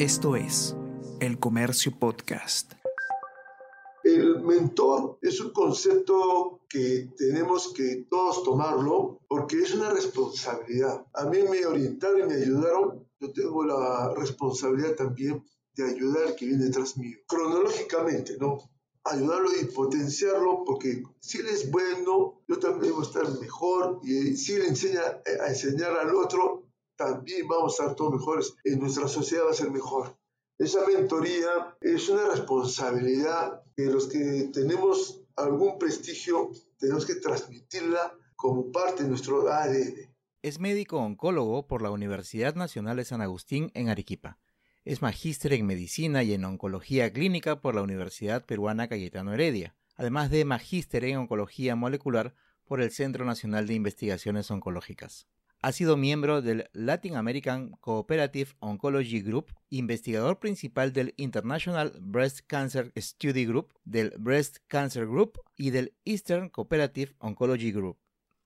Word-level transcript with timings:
Esto 0.00 0.34
es 0.34 0.74
El 1.20 1.38
Comercio 1.38 1.92
Podcast. 1.92 2.72
El 4.02 4.40
mentor 4.40 5.18
es 5.20 5.38
un 5.42 5.52
concepto 5.52 6.62
que 6.70 7.10
tenemos 7.18 7.74
que 7.74 8.06
todos 8.08 8.42
tomarlo 8.42 9.20
porque 9.28 9.60
es 9.60 9.74
una 9.74 9.90
responsabilidad. 9.90 11.04
A 11.12 11.26
mí 11.26 11.40
me 11.42 11.66
orientaron 11.66 12.20
y 12.20 12.24
me 12.28 12.34
ayudaron. 12.36 13.06
Yo 13.20 13.30
tengo 13.30 13.62
la 13.62 14.14
responsabilidad 14.14 14.94
también 14.94 15.44
de 15.74 15.84
ayudar 15.84 16.28
al 16.28 16.34
que 16.34 16.46
viene 16.46 16.64
detrás 16.64 16.96
mío. 16.96 17.18
Cronológicamente, 17.28 18.38
¿no? 18.38 18.56
Ayudarlo 19.04 19.50
y 19.60 19.66
potenciarlo 19.66 20.64
porque 20.64 21.02
si 21.18 21.40
él 21.40 21.48
es 21.48 21.70
bueno, 21.70 22.40
yo 22.48 22.58
también 22.58 22.94
voy 22.94 23.04
a 23.04 23.06
estar 23.06 23.38
mejor 23.38 24.00
y 24.02 24.34
si 24.34 24.54
él 24.54 24.62
enseña 24.62 25.02
a 25.42 25.48
enseñar 25.48 25.92
al 25.98 26.14
otro, 26.14 26.69
también 27.00 27.48
vamos 27.48 27.72
a 27.72 27.84
estar 27.84 27.96
todos 27.96 28.12
mejores. 28.12 28.54
En 28.62 28.78
nuestra 28.78 29.08
sociedad 29.08 29.46
va 29.46 29.52
a 29.52 29.54
ser 29.54 29.70
mejor. 29.70 30.18
Esa 30.58 30.86
mentoría 30.86 31.48
es 31.80 32.10
una 32.10 32.28
responsabilidad 32.28 33.62
que 33.74 33.86
los 33.86 34.06
que 34.06 34.50
tenemos 34.52 35.22
algún 35.34 35.78
prestigio 35.78 36.50
tenemos 36.78 37.06
que 37.06 37.14
transmitirla 37.14 38.12
como 38.36 38.70
parte 38.70 39.04
de 39.04 39.08
nuestro 39.08 39.50
ADN. 39.50 40.14
Es 40.42 40.60
médico 40.60 40.98
oncólogo 40.98 41.66
por 41.66 41.80
la 41.80 41.90
Universidad 41.90 42.54
Nacional 42.54 42.98
de 42.98 43.06
San 43.06 43.22
Agustín 43.22 43.70
en 43.72 43.88
Arequipa. 43.88 44.38
Es 44.84 45.00
magíster 45.00 45.54
en 45.54 45.66
medicina 45.66 46.22
y 46.22 46.34
en 46.34 46.44
oncología 46.44 47.10
clínica 47.14 47.62
por 47.62 47.74
la 47.74 47.82
Universidad 47.82 48.44
Peruana 48.44 48.88
Cayetano 48.88 49.32
Heredia, 49.32 49.74
además 49.96 50.30
de 50.30 50.44
magíster 50.44 51.04
en 51.04 51.16
oncología 51.16 51.76
molecular 51.76 52.34
por 52.66 52.82
el 52.82 52.90
Centro 52.90 53.24
Nacional 53.24 53.66
de 53.66 53.74
Investigaciones 53.74 54.50
Oncológicas. 54.50 55.26
Ha 55.62 55.72
sido 55.72 55.98
miembro 55.98 56.40
del 56.40 56.70
Latin 56.72 57.16
American 57.16 57.72
Cooperative 57.80 58.52
Oncology 58.60 59.20
Group, 59.20 59.54
investigador 59.68 60.38
principal 60.38 60.94
del 60.94 61.12
International 61.18 61.92
Breast 62.00 62.40
Cancer 62.46 62.90
Study 62.96 63.44
Group, 63.44 63.74
del 63.84 64.14
Breast 64.16 64.60
Cancer 64.68 65.06
Group 65.06 65.38
y 65.58 65.68
del 65.68 65.92
Eastern 66.06 66.48
Cooperative 66.48 67.14
Oncology 67.18 67.72
Group. 67.72 67.98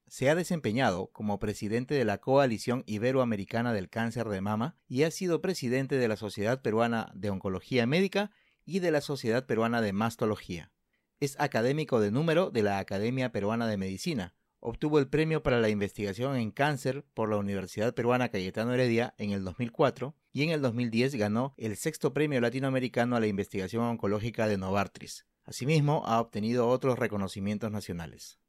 Se 0.07 0.29
ha 0.29 0.35
desempeñado 0.35 1.07
como 1.13 1.39
presidente 1.39 1.95
de 1.95 2.03
la 2.03 2.17
Coalición 2.17 2.83
Iberoamericana 2.85 3.71
del 3.71 3.89
Cáncer 3.89 4.27
de 4.27 4.41
Mama 4.41 4.75
y 4.89 5.03
ha 5.03 5.11
sido 5.11 5.41
presidente 5.41 5.95
de 5.95 6.09
la 6.09 6.17
Sociedad 6.17 6.61
Peruana 6.61 7.13
de 7.15 7.29
Oncología 7.29 7.87
Médica 7.87 8.31
y 8.65 8.79
de 8.79 8.91
la 8.91 8.99
Sociedad 8.99 9.45
Peruana 9.45 9.81
de 9.81 9.93
Mastología. 9.93 10.73
Es 11.21 11.39
académico 11.39 12.01
de 12.01 12.11
número 12.11 12.49
de 12.49 12.61
la 12.61 12.77
Academia 12.77 13.31
Peruana 13.31 13.67
de 13.67 13.77
Medicina, 13.77 14.33
obtuvo 14.65 14.97
el 14.97 15.07
premio 15.07 15.43
para 15.43 15.59
la 15.59 15.69
investigación 15.69 16.35
en 16.37 16.49
cáncer 16.49 17.05
por 17.13 17.29
la 17.29 17.37
Universidad 17.37 17.93
Peruana 17.93 18.29
Cayetano 18.29 18.73
Heredia 18.73 19.13
en 19.19 19.29
el 19.29 19.43
2004 19.43 20.15
y 20.33 20.41
en 20.41 20.49
el 20.49 20.61
2010 20.63 21.13
ganó 21.15 21.53
el 21.57 21.77
sexto 21.77 22.13
premio 22.13 22.41
latinoamericano 22.41 23.15
a 23.15 23.19
la 23.19 23.27
investigación 23.27 23.83
oncológica 23.83 24.47
de 24.47 24.57
Novartis. 24.57 25.27
Asimismo, 25.43 26.01
ha 26.07 26.19
obtenido 26.19 26.67
otros 26.67 26.97
reconocimientos 26.97 27.71
nacionales. 27.71 28.39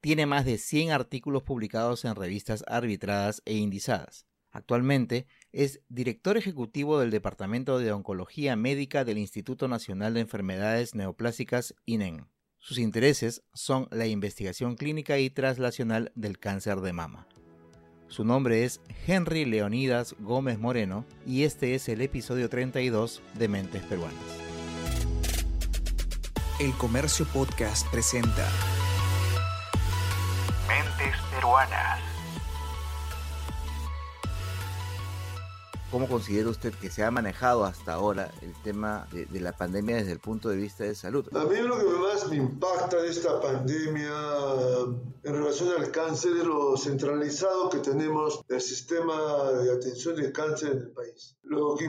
Tiene 0.00 0.26
más 0.26 0.44
de 0.44 0.58
100 0.58 0.90
artículos 0.90 1.44
publicados 1.44 2.04
en 2.04 2.16
revistas 2.16 2.64
arbitradas 2.66 3.40
e 3.44 3.54
indizadas. 3.54 4.26
Actualmente 4.50 5.28
es 5.52 5.82
director 5.88 6.36
ejecutivo 6.36 6.98
del 6.98 7.12
Departamento 7.12 7.78
de 7.78 7.92
Oncología 7.92 8.56
Médica 8.56 9.04
del 9.04 9.18
Instituto 9.18 9.68
Nacional 9.68 10.14
de 10.14 10.20
Enfermedades 10.20 10.96
Neoplásicas 10.96 11.76
INEN. 11.84 12.26
Sus 12.60 12.76
intereses 12.78 13.42
son 13.54 13.88
la 13.90 14.06
investigación 14.06 14.76
clínica 14.76 15.18
y 15.18 15.30
traslacional 15.30 16.12
del 16.14 16.38
cáncer 16.38 16.80
de 16.82 16.92
mama. 16.92 17.26
Su 18.08 18.24
nombre 18.24 18.64
es 18.64 18.82
Henry 19.06 19.46
Leonidas 19.46 20.14
Gómez 20.18 20.58
Moreno 20.58 21.06
y 21.26 21.44
este 21.44 21.74
es 21.74 21.88
el 21.88 22.02
episodio 22.02 22.50
32 22.50 23.22
de 23.34 23.48
Mentes 23.48 23.82
Peruanas. 23.84 24.20
El 26.60 26.72
Comercio 26.72 27.24
Podcast 27.32 27.90
presenta 27.90 28.46
Mentes 30.68 31.16
Peruanas. 31.32 32.09
¿Cómo 35.90 36.06
considera 36.06 36.48
usted 36.48 36.72
que 36.74 36.88
se 36.88 37.02
ha 37.02 37.10
manejado 37.10 37.64
hasta 37.64 37.94
ahora 37.94 38.30
el 38.42 38.54
tema 38.62 39.08
de, 39.10 39.26
de, 39.26 39.40
la 39.40 39.50
pandemia 39.50 39.96
desde 39.96 40.12
el 40.12 40.20
punto 40.20 40.48
de 40.48 40.56
vista 40.56 40.84
de 40.84 40.94
salud? 40.94 41.26
A 41.34 41.44
mí 41.44 41.56
lo 41.56 41.78
que 41.78 41.84
más 41.84 42.28
me 42.28 42.36
impacta 42.36 43.02
de 43.02 43.08
esta 43.08 43.40
pandemia 43.40 44.12
en 45.24 45.34
relación 45.34 45.70
al 45.76 45.90
cáncer 45.90 46.36
es 46.36 46.44
lo 46.44 46.76
centralizado 46.76 47.70
que 47.70 47.78
tenemos 47.78 48.40
del 48.46 48.60
sistema 48.60 49.50
de 49.50 49.72
atención 49.72 50.14
del 50.14 50.32
cáncer 50.32 50.72
en 50.72 50.78
el 50.78 50.90
país. 50.92 51.36
Lo 51.42 51.74
que 51.74 51.88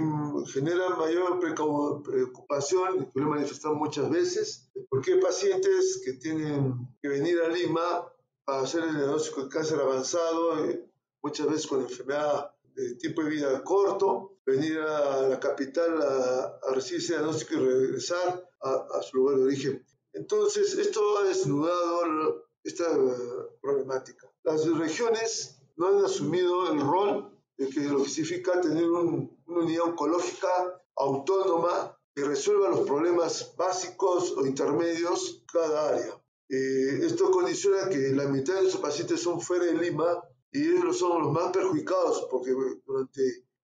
genera 0.52 0.90
mayor 0.96 1.40
preocupación, 1.40 3.08
y 3.14 3.20
lo 3.20 3.28
he 3.28 3.30
manifestado 3.30 3.76
muchas 3.76 4.10
veces, 4.10 4.72
es 4.74 4.86
porque 4.90 5.14
hay 5.14 5.22
pacientes 5.22 6.02
que 6.04 6.14
tienen 6.14 6.88
que 7.04 7.08
venir 7.08 7.40
a 7.42 7.50
Lima 7.50 8.08
a 8.48 8.62
hacer 8.62 8.84
el 8.84 8.96
diagnóstico 8.96 9.44
de 9.44 9.50
cáncer 9.50 9.80
avanzado, 9.80 10.66
eh, 10.66 10.84
muchas 11.22 11.46
veces 11.48 11.68
con 11.68 11.82
enfermedad 11.82 12.51
de 12.76 12.96
tiempo 12.96 13.24
de 13.24 13.30
vida 13.30 13.64
corto, 13.64 14.38
venir 14.46 14.80
a 14.80 15.28
la 15.28 15.40
capital 15.40 16.02
a, 16.02 16.60
a 16.70 16.74
recibir 16.74 17.02
ese 17.02 17.14
diagnóstico 17.14 17.56
y 17.56 17.58
regresar 17.58 18.50
a, 18.62 18.88
a, 18.98 19.04
su 19.04 19.18
lugar 19.18 19.38
de 19.38 19.44
origen. 19.44 19.86
Entonces, 20.14 20.78
esto 20.78 21.18
ha 21.18 21.24
desnudado 21.24 22.46
esta 22.64 22.92
uh, 22.92 23.60
problemática. 23.62 24.32
Las 24.44 24.68
regiones 24.78 25.62
no 25.78 25.88
han 25.88 26.06
asumido 26.06 26.72
el 26.72 26.82
rol 26.82 27.38
de 27.58 27.70
que 27.70 27.82
lo 27.82 28.04
que 28.04 28.10
significa 28.10 28.60
tener 28.60 28.90
un, 28.90 29.40
una 29.46 29.60
unidad 29.64 29.86
oncológica 29.86 30.82
autónoma 30.96 31.98
que 32.14 32.24
resuelva 32.24 32.70
los 32.70 32.82
problemas 32.82 33.54
básicos 33.56 34.34
o 34.38 34.46
intermedios 34.46 35.44
cada 35.52 35.90
área. 35.90 36.22
Eh, 36.50 37.06
esto 37.06 37.32
condiciona 37.32 37.88
que 37.88 38.12
la 38.12 38.26
mitad 38.26 38.56
de 38.56 38.62
nuestros 38.64 38.84
pacientes 38.84 39.22
son 39.22 39.40
fuera 39.40 39.66
de 39.66 39.74
Lima 39.74 40.22
y 40.52 40.68
ellos 40.68 40.98
son 40.98 41.24
los 41.24 41.32
más 41.32 41.52
perjudicados 41.52 42.28
porque 42.30 42.52
durante 42.86 43.22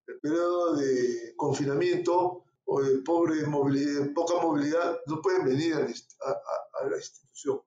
el 0.07 0.19
periodo 0.19 0.75
de 0.75 1.33
confinamiento 1.35 2.43
o 2.65 2.81
de 2.81 2.97
pobre 2.99 3.45
movilidad, 3.45 4.13
poca 4.13 4.41
movilidad 4.41 4.99
no 5.05 5.21
pueden 5.21 5.45
venir 5.45 5.75
a, 5.75 5.79
a, 5.79 6.81
a 6.81 6.89
la 6.89 6.97
institución. 6.97 7.61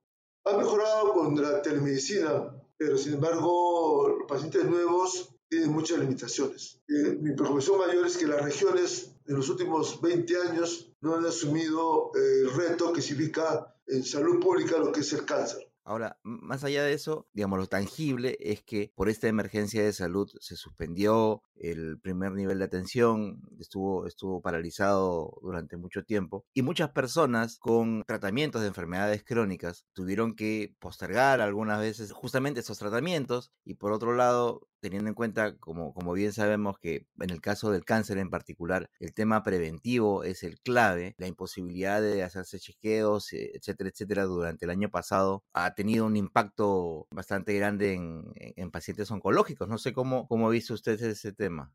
Ha 0.44 0.56
mejorado 0.56 1.12
con 1.12 1.40
la 1.40 1.60
telemedicina, 1.62 2.54
pero 2.76 2.96
sin 2.96 3.14
embargo 3.14 4.08
los 4.18 4.26
pacientes 4.26 4.64
nuevos 4.64 5.34
tienen 5.50 5.72
muchas 5.72 5.98
limitaciones. 5.98 6.80
Eh, 6.88 7.18
mi 7.20 7.34
preocupación 7.34 7.78
mayor 7.78 8.06
es 8.06 8.16
que 8.16 8.26
las 8.26 8.42
regiones 8.42 9.12
en 9.26 9.36
los 9.36 9.48
últimos 9.48 10.00
20 10.00 10.36
años 10.48 10.92
no 11.00 11.16
han 11.16 11.26
asumido 11.26 12.12
el 12.14 12.50
reto 12.54 12.92
que 12.92 13.02
significa 13.02 13.74
en 13.86 14.04
salud 14.04 14.40
pública 14.40 14.78
lo 14.78 14.92
que 14.92 15.00
es 15.00 15.12
el 15.12 15.24
cáncer. 15.26 15.69
Ahora, 15.84 16.18
más 16.22 16.62
allá 16.64 16.84
de 16.84 16.92
eso, 16.92 17.26
digamos, 17.32 17.58
lo 17.58 17.66
tangible 17.66 18.36
es 18.40 18.62
que 18.62 18.92
por 18.94 19.08
esta 19.08 19.28
emergencia 19.28 19.82
de 19.82 19.92
salud 19.92 20.30
se 20.40 20.56
suspendió 20.56 21.42
el 21.56 21.98
primer 22.00 22.32
nivel 22.32 22.58
de 22.58 22.64
atención, 22.64 23.42
estuvo, 23.58 24.06
estuvo 24.06 24.40
paralizado 24.40 25.38
durante 25.42 25.76
mucho 25.76 26.04
tiempo 26.04 26.44
y 26.54 26.62
muchas 26.62 26.90
personas 26.90 27.58
con 27.58 28.02
tratamientos 28.06 28.62
de 28.62 28.68
enfermedades 28.68 29.24
crónicas 29.24 29.86
tuvieron 29.92 30.34
que 30.36 30.74
postergar 30.78 31.40
algunas 31.40 31.80
veces 31.80 32.12
justamente 32.12 32.60
esos 32.60 32.78
tratamientos 32.78 33.52
y 33.64 33.74
por 33.74 33.92
otro 33.92 34.14
lado 34.14 34.69
teniendo 34.80 35.08
en 35.08 35.14
cuenta, 35.14 35.56
como, 35.58 35.92
bien 36.12 36.32
sabemos, 36.32 36.78
que 36.78 37.06
en 37.18 37.30
el 37.30 37.40
caso 37.40 37.70
del 37.70 37.84
cáncer 37.84 38.18
en 38.18 38.30
particular, 38.30 38.90
el 38.98 39.12
tema 39.12 39.42
preventivo 39.42 40.24
es 40.24 40.42
el 40.42 40.60
clave, 40.60 41.14
la 41.18 41.26
imposibilidad 41.26 42.00
de 42.02 42.22
hacerse 42.22 42.58
chequeos, 42.58 43.32
etcétera, 43.32 43.90
etcétera, 43.90 44.24
durante 44.24 44.64
el 44.64 44.70
año 44.70 44.90
pasado 44.90 45.44
ha 45.52 45.74
tenido 45.74 46.06
un 46.06 46.16
impacto 46.16 47.06
bastante 47.10 47.54
grande 47.54 47.94
en, 47.94 48.32
en 48.34 48.70
pacientes 48.70 49.10
oncológicos. 49.10 49.68
No 49.68 49.78
sé 49.78 49.92
cómo, 49.92 50.26
cómo 50.28 50.48
ha 50.48 50.50
visto 50.50 50.74
usted 50.74 51.00
ese 51.00 51.32
tema. 51.32 51.72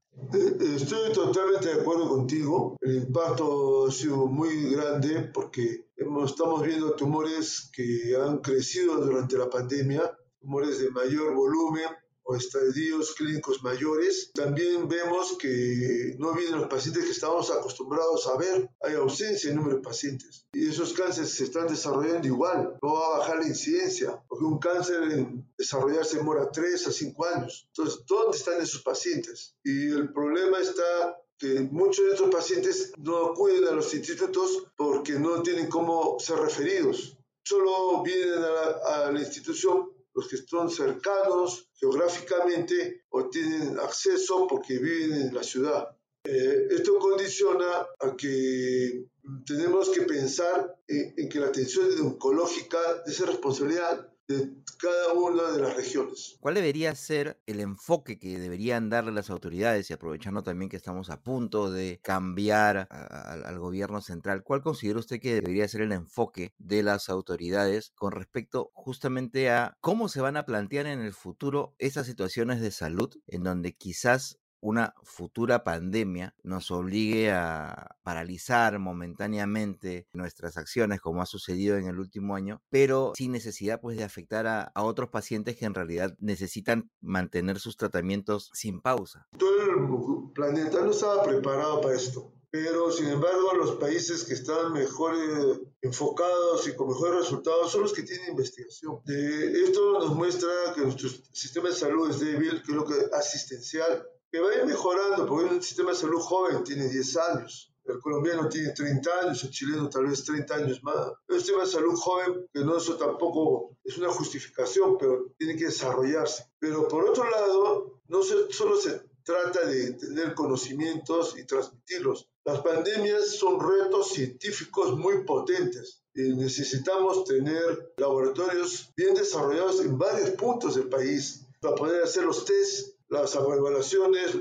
Estoy 0.60 1.14
totalmente 1.14 1.68
de 1.68 1.82
acuerdo 1.82 2.10
contigo. 2.10 2.78
El 2.82 2.96
impacto 2.97 3.88
ha 3.88 3.91
sido 3.91 4.28
muy 4.28 4.72
grande 4.72 5.29
porque 5.34 5.90
estamos 6.26 6.64
viendo 6.64 6.96
tumores 6.96 7.70
que 7.74 8.16
han 8.16 8.40
crecido 8.40 8.97
durante 8.97 9.38
la 9.38 9.50
pandemia, 9.50 10.02
tumores 10.40 10.79
de 10.79 10.90
mayor 10.91 11.34
volumen, 11.34 11.88
o 12.26 12.36
estadios 12.36 13.14
clínicos 13.16 13.64
mayores. 13.64 14.32
También 14.34 14.88
vemos 14.88 15.38
que 15.38 16.16
no 16.18 16.34
vienen 16.34 16.60
los 16.60 16.68
pacientes 16.68 17.06
que 17.06 17.12
estábamos 17.12 17.52
acostumbrados 17.52 18.28
a 18.28 18.38
ver. 18.38 18.70
Hay 18.82 18.96
ausencia 18.96 19.50
de 19.50 19.56
número 19.56 19.78
de 19.78 19.82
pacientes. 19.84 20.48
Y 20.54 20.68
esos 20.68 20.94
cánceres 20.94 21.32
se 21.32 21.46
están 21.46 21.68
desarrollando 21.68 22.28
igual. 22.28 22.78
No 22.82 22.94
va 22.94 23.06
a 23.06 23.20
bajar 23.20 23.38
la 23.38 23.48
incidencia, 23.48 24.22
porque 24.28 24.46
un 24.46 24.60
cáncer 24.60 25.04
en 25.04 25.48
desarrollarse 25.58 26.18
demora 26.18 26.50
3 26.52 26.88
a 26.88 26.92
5 26.92 27.26
años. 27.26 27.68
Entonces, 27.68 28.04
¿dónde 28.08 28.38
están 28.38 28.62
esos 28.62 28.82
pacientes? 28.82 29.56
Y 29.64 29.90
el 29.92 30.12
problema 30.12 30.60
está 30.60 31.22
que 31.38 31.60
muchos 31.72 32.06
de 32.06 32.12
estos 32.12 32.30
pacientes 32.30 32.94
no 32.98 33.28
acuden 33.28 33.68
a 33.68 33.72
los 33.72 33.94
institutos 33.94 34.68
porque 34.76 35.14
no 35.14 35.44
tienen 35.44 35.68
cómo 35.68 36.18
ser 36.20 36.38
referidos. 36.38 37.18
Solo 37.44 38.02
vienen 38.02 38.40
a 38.40 38.50
la, 38.50 39.06
a 39.06 39.12
la 39.12 39.20
institución 39.20 39.95
los 40.16 40.28
que 40.28 40.38
están 40.38 40.70
cercanos 40.70 41.70
geográficamente 41.73 43.03
o 43.09 43.29
tienen 43.29 43.78
acceso 43.79 44.47
porque 44.47 44.79
viven 44.79 45.22
en 45.22 45.35
la 45.35 45.44
ciudad. 45.44 45.90
Eh, 46.23 46.67
esto 46.72 46.97
condiciona 46.97 47.85
a 48.00 48.16
que 48.16 49.06
tenemos 49.46 49.90
que 49.90 50.02
pensar 50.03 50.76
en, 50.88 51.29
que 51.29 51.40
la 51.40 51.47
atención 51.47 51.88
oncológica 52.02 52.79
es 53.06 53.20
responsabilidad 53.20 54.09
de 54.28 54.56
cada 54.80 55.14
una 55.14 55.52
de 55.52 55.62
las 55.62 55.76
regiones. 55.76 56.38
¿Cuál 56.40 56.56
debería 56.56 56.94
ser 56.96 57.40
el 57.46 57.60
enfoque 57.60 58.18
que 58.20 58.40
deberían 58.40 58.90
darle 58.90 59.12
las 59.12 59.30
autoridades 59.30 59.90
y 59.90 59.94
aprovechando 59.94 60.44
también 60.44 60.70
que 60.70 60.78
estamos 60.78 61.10
a 61.10 61.22
punto 61.22 61.72
de 61.72 62.00
cambiar 62.02 62.88
al 62.90 63.60
gobierno 63.60 64.02
central? 64.02 64.44
¿Cuál 64.44 64.62
considera 64.62 65.00
usted 65.00 65.20
que 65.20 65.36
debería 65.36 65.68
ser 65.68 65.82
el 65.82 65.92
enfoque 65.92 66.54
de 66.58 66.84
las 66.84 67.10
autoridades 67.10 67.92
con 67.96 68.12
respecto 68.12 68.72
justamente 68.74 69.50
a 69.50 69.78
cómo 69.82 70.10
se 70.10 70.22
van 70.22 70.38
a 70.38 70.46
plantear 70.46 70.88
en 70.88 71.02
el 71.02 71.14
futuro 71.14 71.76
esas 71.78 72.08
situaciones 72.08 72.62
de 72.62 72.72
salud 72.72 73.16
en 73.28 73.44
donde 73.44 73.76
quizás 73.76 74.40
una 74.66 74.96
futura 75.03 75.64
pandemia 75.64 76.34
nos 76.41 76.72
obligue 76.72 77.32
a 77.32 77.97
paralizar 78.02 78.79
momentáneamente 78.79 80.08
nuestras 80.12 80.58
acciones 80.58 81.02
como 81.02 81.22
ha 81.22 81.28
sucedido 81.28 81.78
en 81.78 81.88
el 81.88 82.00
último 82.00 82.35
año, 82.35 82.64
pero 82.72 83.14
sin 83.16 83.32
necesidad 83.32 83.79
pues 83.79 83.96
de 83.96 84.03
afectar 84.03 84.47
a, 84.47 84.72
otros 84.76 85.09
pacientes 85.09 85.56
que 85.56 85.66
en 85.66 85.76
realidad 85.76 86.16
necesitan 86.20 86.90
mantener 87.00 87.59
sus 87.59 87.78
tratamientos 87.78 88.50
sin 88.53 88.82
pausa. 88.82 89.28
Todo 89.38 89.62
el 89.62 90.34
planeta 90.34 90.82
no 90.82 90.91
estaba 90.91 91.23
preparado 91.23 91.82
para 91.82 91.96
esto. 91.96 92.32
Pero, 92.50 92.90
sin 92.90 93.08
embargo, 93.08 93.53
los 93.58 93.76
países 93.76 94.23
que 94.23 94.34
están 94.34 94.72
mejor 94.72 95.14
eh, 95.14 95.59
enfocados 95.82 96.66
y 96.70 96.76
con 96.76 96.88
mejores 96.88 97.23
resultados 97.23 97.70
son 97.70 97.82
los 97.82 97.91
que 97.91 98.03
tienen 98.03 98.29
investigación. 98.29 99.02
esto 99.06 100.00
nos 100.00 100.16
muestra 100.16 100.50
que 100.73 100.82
nuestro 100.82 101.09
sistema 101.34 101.67
de 101.67 101.76
salud 101.76 102.09
es 102.09 102.22
débil, 102.22 102.64
que 102.64 102.72
es 102.72 102.78
lo 102.78 102.85
que 102.85 102.94
asistencial, 103.12 104.08
que 104.35 104.41
va 104.41 104.49
a 104.49 104.55
ir 104.55 104.66
mejorando, 104.66 105.26
porque 105.26 105.46
un 105.46 105.61
sistema 105.61 105.91
de 105.91 105.96
salud 105.96 106.20
joven 106.20 106.61
tiene 106.66 106.90
10 106.90 107.17
años. 107.17 107.72
El 107.85 107.99
colombiano 107.99 108.49
tiene 108.49 108.72
30 108.72 109.09
años, 109.22 109.41
el 109.46 109.49
chileno 109.49 109.90
tal 109.90 110.08
vez 110.08 110.26
30 110.26 110.55
años 110.55 110.84
más. 110.84 111.14
Un 111.29 111.37
sistema 111.37 111.61
de 111.61 111.70
salud 111.70 111.96
joven, 111.96 112.46
que 112.53 112.59
no 112.59 112.76
eso 112.76 112.97
tampoco 112.97 113.78
es 113.82 113.97
una 113.97 114.09
justificación, 114.09 114.97
pero 114.97 115.28
tiene 115.37 115.55
que 115.55 115.67
desarrollarse. 115.67 116.52
Pero 116.59 116.85
por 116.85 117.09
otro 117.09 117.29
lado, 117.29 118.02
no 118.09 118.23
se, 118.23 118.52
solo 118.52 118.76
se 118.76 119.03
trata 119.23 119.66
de 119.67 119.93
tener 119.93 120.34
conocimientos 120.34 121.38
y 121.40 121.46
transmitirlos. 121.46 122.28
Las 122.43 122.59
pandemias 122.59 123.38
son 123.38 123.58
retos 123.58 124.09
científicos 124.09 124.97
muy 124.97 125.23
potentes 125.23 126.03
y 126.14 126.23
necesitamos 126.35 127.23
tener 127.23 127.93
laboratorios 127.96 128.91
bien 128.97 129.16
desarrollados 129.16 129.79
en 129.79 129.97
varios 129.97 130.31
puntos 130.31 130.76
del 130.76 130.90
país 130.90 131.46
para 131.61 131.76
poder 131.76 132.03
hacer 132.03 132.26
los 132.26 132.43
test 132.43 132.95
las 133.09 133.35
evaluaciones, 133.35 134.31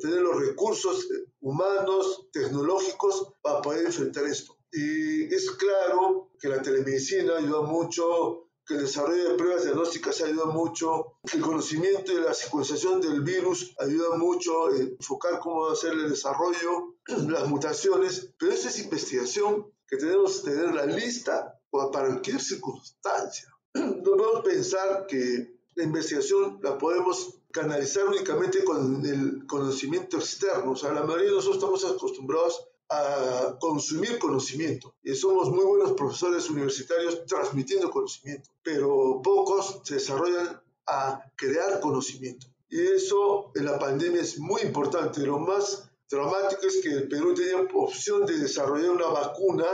tener 0.00 0.20
los 0.20 0.40
recursos 0.40 1.08
humanos, 1.40 2.28
tecnológicos 2.32 3.34
para 3.42 3.62
poder 3.62 3.86
enfrentar 3.86 4.24
esto. 4.24 4.56
Y 4.72 5.32
es 5.34 5.50
claro 5.52 6.30
que 6.38 6.48
la 6.48 6.62
telemedicina 6.62 7.38
ayuda 7.38 7.62
mucho, 7.62 8.46
que 8.66 8.74
el 8.74 8.80
desarrollo 8.80 9.30
de 9.30 9.34
pruebas 9.36 9.64
diagnósticas 9.64 10.20
ayuda 10.22 10.46
mucho, 10.46 11.18
que 11.30 11.36
el 11.36 11.42
conocimiento 11.42 12.12
y 12.12 12.16
la 12.16 12.34
secuenciación 12.34 13.00
del 13.00 13.22
virus 13.22 13.74
ayuda 13.78 14.16
mucho, 14.16 14.70
enfocar 14.74 15.38
cómo 15.38 15.68
hacer 15.68 15.92
el 15.92 16.10
desarrollo, 16.10 16.96
las 17.28 17.48
mutaciones, 17.48 18.34
pero 18.38 18.52
esa 18.52 18.68
es 18.68 18.80
investigación 18.80 19.72
que 19.86 19.96
tenemos 19.96 20.40
que 20.40 20.50
tener 20.50 20.74
la 20.74 20.86
lista 20.86 21.60
para 21.70 21.90
cualquier 21.90 22.40
circunstancia. 22.40 23.48
No 23.74 24.16
podemos 24.16 24.42
pensar 24.42 25.06
que 25.06 25.56
la 25.74 25.84
investigación 25.84 26.58
la 26.62 26.78
podemos 26.78 27.35
canalizar 27.56 28.06
únicamente 28.06 28.62
con 28.62 29.04
el 29.06 29.46
conocimiento 29.46 30.18
externo. 30.18 30.72
O 30.72 30.76
sea, 30.76 30.92
la 30.92 31.02
mayoría 31.04 31.30
de 31.30 31.36
nosotros 31.36 31.56
estamos 31.56 31.84
acostumbrados 31.84 32.68
a 32.90 33.56
consumir 33.58 34.18
conocimiento 34.18 34.94
y 35.02 35.14
somos 35.14 35.48
muy 35.50 35.64
buenos 35.64 35.92
profesores 35.94 36.48
universitarios 36.50 37.24
transmitiendo 37.26 37.90
conocimiento, 37.90 38.50
pero 38.62 39.20
pocos 39.24 39.80
se 39.84 39.94
desarrollan 39.94 40.60
a 40.86 41.20
crear 41.34 41.80
conocimiento. 41.80 42.46
Y 42.68 42.80
eso 42.80 43.50
en 43.54 43.64
la 43.64 43.78
pandemia 43.78 44.20
es 44.20 44.38
muy 44.38 44.60
importante. 44.60 45.20
Lo 45.22 45.38
más 45.38 45.90
dramático 46.10 46.66
es 46.66 46.82
que 46.82 46.90
el 46.90 47.08
Perú 47.08 47.34
tenía 47.34 47.66
opción 47.74 48.26
de 48.26 48.38
desarrollar 48.38 48.90
una 48.90 49.06
vacuna 49.06 49.66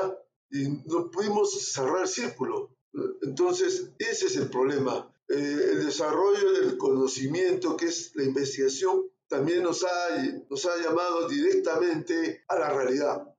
y 0.50 0.69
no 0.87 1.11
pudimos 1.11 1.52
cerrar 1.73 2.02
el 2.02 2.08
círculo. 2.08 2.70
Entonces, 3.23 3.90
ese 3.99 4.26
es 4.26 4.37
el 4.37 4.49
problema. 4.49 5.12
Eh, 5.34 5.70
el 5.73 5.87
desarrollo 5.87 6.52
del 6.52 6.76
conocimiento, 6.76 7.75
que 7.75 7.87
es 7.87 8.14
la 8.14 8.25
investigación, 8.25 9.11
también 9.29 9.62
nos 9.62 9.82
ha, 9.82 10.43
nos 10.50 10.67
ha 10.67 10.76
llamado 10.76 11.26
directamente 11.26 12.44
a 12.49 12.58
la 12.58 12.70
realidad. 12.70 13.34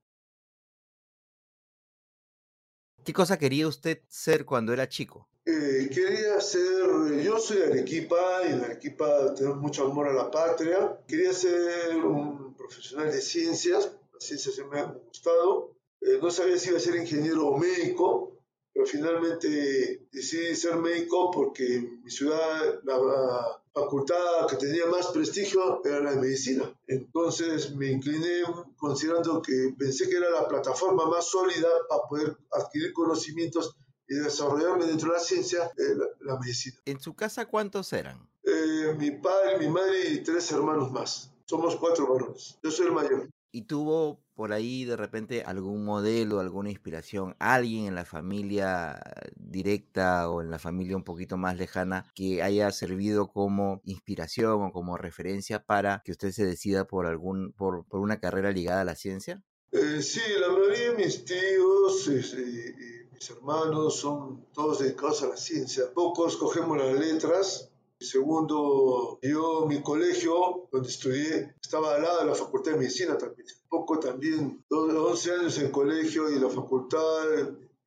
¿Qué 3.05 3.13
cosa 3.13 3.37
quería 3.37 3.67
usted 3.67 4.01
ser 4.07 4.43
cuando 4.43 4.73
era 4.73 4.89
chico? 4.89 5.29
Eh, 5.45 5.87
quería 5.93 6.41
ser, 6.41 7.21
yo 7.21 7.37
soy 7.37 7.57
de 7.57 7.65
Arequipa 7.65 8.41
y 8.47 8.53
en 8.53 8.63
Arequipa 8.63 9.35
tenemos 9.35 9.59
mucho 9.59 9.85
amor 9.85 10.07
a 10.07 10.13
la 10.13 10.31
patria. 10.31 10.99
Quería 11.07 11.31
ser 11.31 11.95
un 11.97 12.55
profesional 12.55 13.11
de 13.11 13.21
ciencias, 13.21 13.91
las 14.13 14.23
ciencias 14.23 14.57
me 14.71 14.79
han 14.79 14.97
gustado. 14.97 15.75
Eh, 16.01 16.17
no 16.19 16.31
sabía 16.31 16.57
si 16.57 16.69
iba 16.69 16.77
a 16.77 16.81
ser 16.81 16.95
ingeniero 16.95 17.49
o 17.49 17.57
médico, 17.59 18.33
pero 18.73 18.85
finalmente 18.85 20.07
decidí 20.11 20.55
ser 20.55 20.75
médico 20.77 21.29
porque 21.31 21.99
mi 22.03 22.09
ciudad, 22.09 22.81
la 22.83 23.61
facultad 23.71 24.47
que 24.49 24.55
tenía 24.55 24.87
más 24.87 25.07
prestigio 25.07 25.81
era 25.85 25.99
la 25.99 26.11
de 26.11 26.21
medicina. 26.21 26.73
Entonces 26.87 27.75
me 27.75 27.91
incliné 27.91 28.41
considerando 28.77 29.41
que 29.41 29.75
pensé 29.77 30.09
que 30.09 30.17
era 30.17 30.29
la 30.29 30.47
plataforma 30.47 31.05
más 31.05 31.29
sólida 31.29 31.67
para 31.87 32.01
poder 32.09 32.37
adquirir 32.51 32.93
conocimientos 32.93 33.75
y 34.07 34.15
desarrollarme 34.15 34.85
dentro 34.85 35.09
de 35.09 35.17
la 35.17 35.23
ciencia, 35.23 35.71
eh, 35.77 35.95
la, 36.21 36.39
medicina. 36.39 36.77
¿En 36.85 36.99
su 36.99 37.15
casa 37.15 37.45
cuántos 37.45 37.93
eran? 37.93 38.27
Eh, 38.43 38.95
mi 38.97 39.11
padre, 39.11 39.59
mi 39.59 39.69
madre 39.69 40.09
y 40.09 40.23
tres 40.23 40.51
hermanos 40.51 40.91
más. 40.91 41.31
Somos 41.45 41.75
cuatro 41.75 42.11
varones. 42.11 42.57
Yo 42.63 42.71
soy 42.71 42.87
el 42.87 42.91
mayor. 42.91 43.29
¿Y 43.51 43.61
tuvo 43.63 44.22
por 44.35 44.53
ahí 44.53 44.85
de 44.85 44.95
repente 44.97 45.43
algún 45.43 45.85
modelo, 45.85 46.39
alguna 46.39 46.69
inspiración, 46.69 47.35
alguien 47.39 47.85
en 47.85 47.95
la 47.95 48.05
familia 48.05 48.99
directa 49.35 50.29
o 50.29 50.41
en 50.41 50.49
la 50.49 50.59
familia 50.59 50.95
un 50.95 51.03
poquito 51.03 51.37
más 51.37 51.57
lejana 51.57 52.05
que 52.15 52.41
haya 52.41 52.71
servido 52.71 53.31
como 53.31 53.81
inspiración 53.85 54.63
o 54.63 54.71
como 54.71 54.97
referencia 54.97 55.63
para 55.63 56.01
que 56.03 56.11
usted 56.11 56.31
se 56.31 56.45
decida 56.45 56.85
por 56.85 57.05
algún 57.05 57.53
por, 57.53 57.85
por 57.87 57.99
una 57.99 58.19
carrera 58.19 58.51
ligada 58.51 58.81
a 58.81 58.85
la 58.85 58.95
ciencia? 58.95 59.43
Eh, 59.71 60.01
sí, 60.01 60.21
la 60.39 60.49
mayoría 60.49 60.91
de 60.91 60.97
mis 60.97 61.25
tíos 61.25 62.07
y 62.07 63.11
mis 63.11 63.29
hermanos 63.29 63.97
son 63.97 64.45
todos 64.53 64.79
dedicados 64.79 65.23
a 65.23 65.29
la 65.29 65.37
ciencia. 65.37 65.85
Pocos 65.93 66.37
cogemos 66.37 66.77
las 66.77 66.93
letras, 66.93 67.72
Segundo, 68.03 69.19
yo, 69.21 69.65
mi 69.67 69.81
colegio, 69.81 70.67
donde 70.71 70.89
estudié, 70.89 71.55
estaba 71.61 71.95
al 71.95 72.03
lado 72.03 72.19
de 72.19 72.25
la 72.25 72.35
Facultad 72.35 72.73
de 72.73 72.77
Medicina 72.79 73.17
también. 73.17 73.47
Poco 73.69 73.99
también, 73.99 74.63
11 74.69 75.31
años 75.31 75.57
en 75.59 75.71
colegio 75.71 76.29
y 76.29 76.37
la 76.37 76.49
facultad 76.49 76.99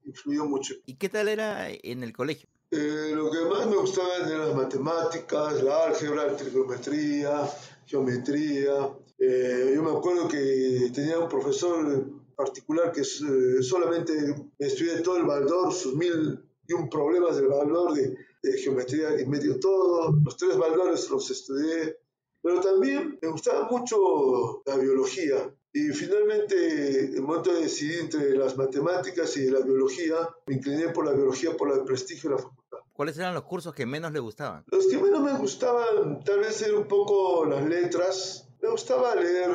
influyó 0.04 0.46
mucho. 0.46 0.74
¿Y 0.86 0.94
qué 0.94 1.08
tal 1.08 1.28
era 1.28 1.68
en 1.70 2.02
el 2.02 2.12
colegio? 2.12 2.48
Eh, 2.70 3.12
lo 3.14 3.30
que 3.30 3.44
más 3.44 3.66
me 3.66 3.76
gustaba 3.76 4.16
eran 4.16 4.48
las 4.48 4.54
matemáticas, 4.54 5.62
la 5.62 5.84
álgebra, 5.84 6.26
la 6.26 6.36
trigonometría, 6.36 7.48
geometría. 7.86 8.90
Eh, 9.18 9.72
yo 9.74 9.82
me 9.82 9.90
acuerdo 9.90 10.26
que 10.28 10.90
tenía 10.92 11.18
un 11.18 11.28
profesor 11.28 12.06
particular 12.34 12.90
que 12.90 13.02
eh, 13.02 13.62
solamente 13.62 14.12
me 14.58 14.66
estudié 14.66 15.00
todo 15.00 15.18
el 15.18 15.24
Baldor, 15.24 15.72
sus 15.72 15.94
mil 15.94 16.42
y 16.66 16.72
un 16.72 16.90
problemas 16.90 17.36
del 17.36 17.46
Baldor 17.46 17.94
de 17.94 18.16
geometría 18.42 19.20
y 19.20 19.26
medio 19.26 19.58
todo, 19.58 20.12
los 20.24 20.36
tres 20.36 20.56
valores 20.56 21.08
los 21.10 21.30
estudié, 21.30 21.98
pero 22.42 22.60
también 22.60 23.18
me 23.20 23.28
gustaba 23.28 23.68
mucho 23.68 24.62
la 24.64 24.76
biología. 24.76 25.52
Y 25.72 25.90
finalmente, 25.90 27.06
en 27.06 27.14
el 27.16 27.22
momento 27.22 27.52
de 27.52 27.62
decidir 27.62 28.00
entre 28.00 28.36
las 28.36 28.56
matemáticas 28.56 29.36
y 29.36 29.50
la 29.50 29.60
biología, 29.60 30.16
me 30.46 30.54
incliné 30.54 30.88
por 30.88 31.04
la 31.04 31.12
biología 31.12 31.56
por 31.56 31.70
el 31.70 31.84
prestigio 31.84 32.30
de 32.30 32.36
la 32.36 32.42
facultad. 32.42 32.78
¿Cuáles 32.94 33.18
eran 33.18 33.34
los 33.34 33.42
cursos 33.42 33.74
que 33.74 33.84
menos 33.84 34.10
le 34.12 34.20
gustaban? 34.20 34.64
Los 34.68 34.86
que 34.86 34.96
menos 34.96 35.20
me 35.20 35.34
gustaban, 35.34 36.24
tal 36.24 36.38
vez 36.38 36.62
eran 36.62 36.76
un 36.76 36.88
poco 36.88 37.44
las 37.44 37.62
letras. 37.68 38.48
Me 38.62 38.70
gustaba 38.70 39.14
leer 39.16 39.50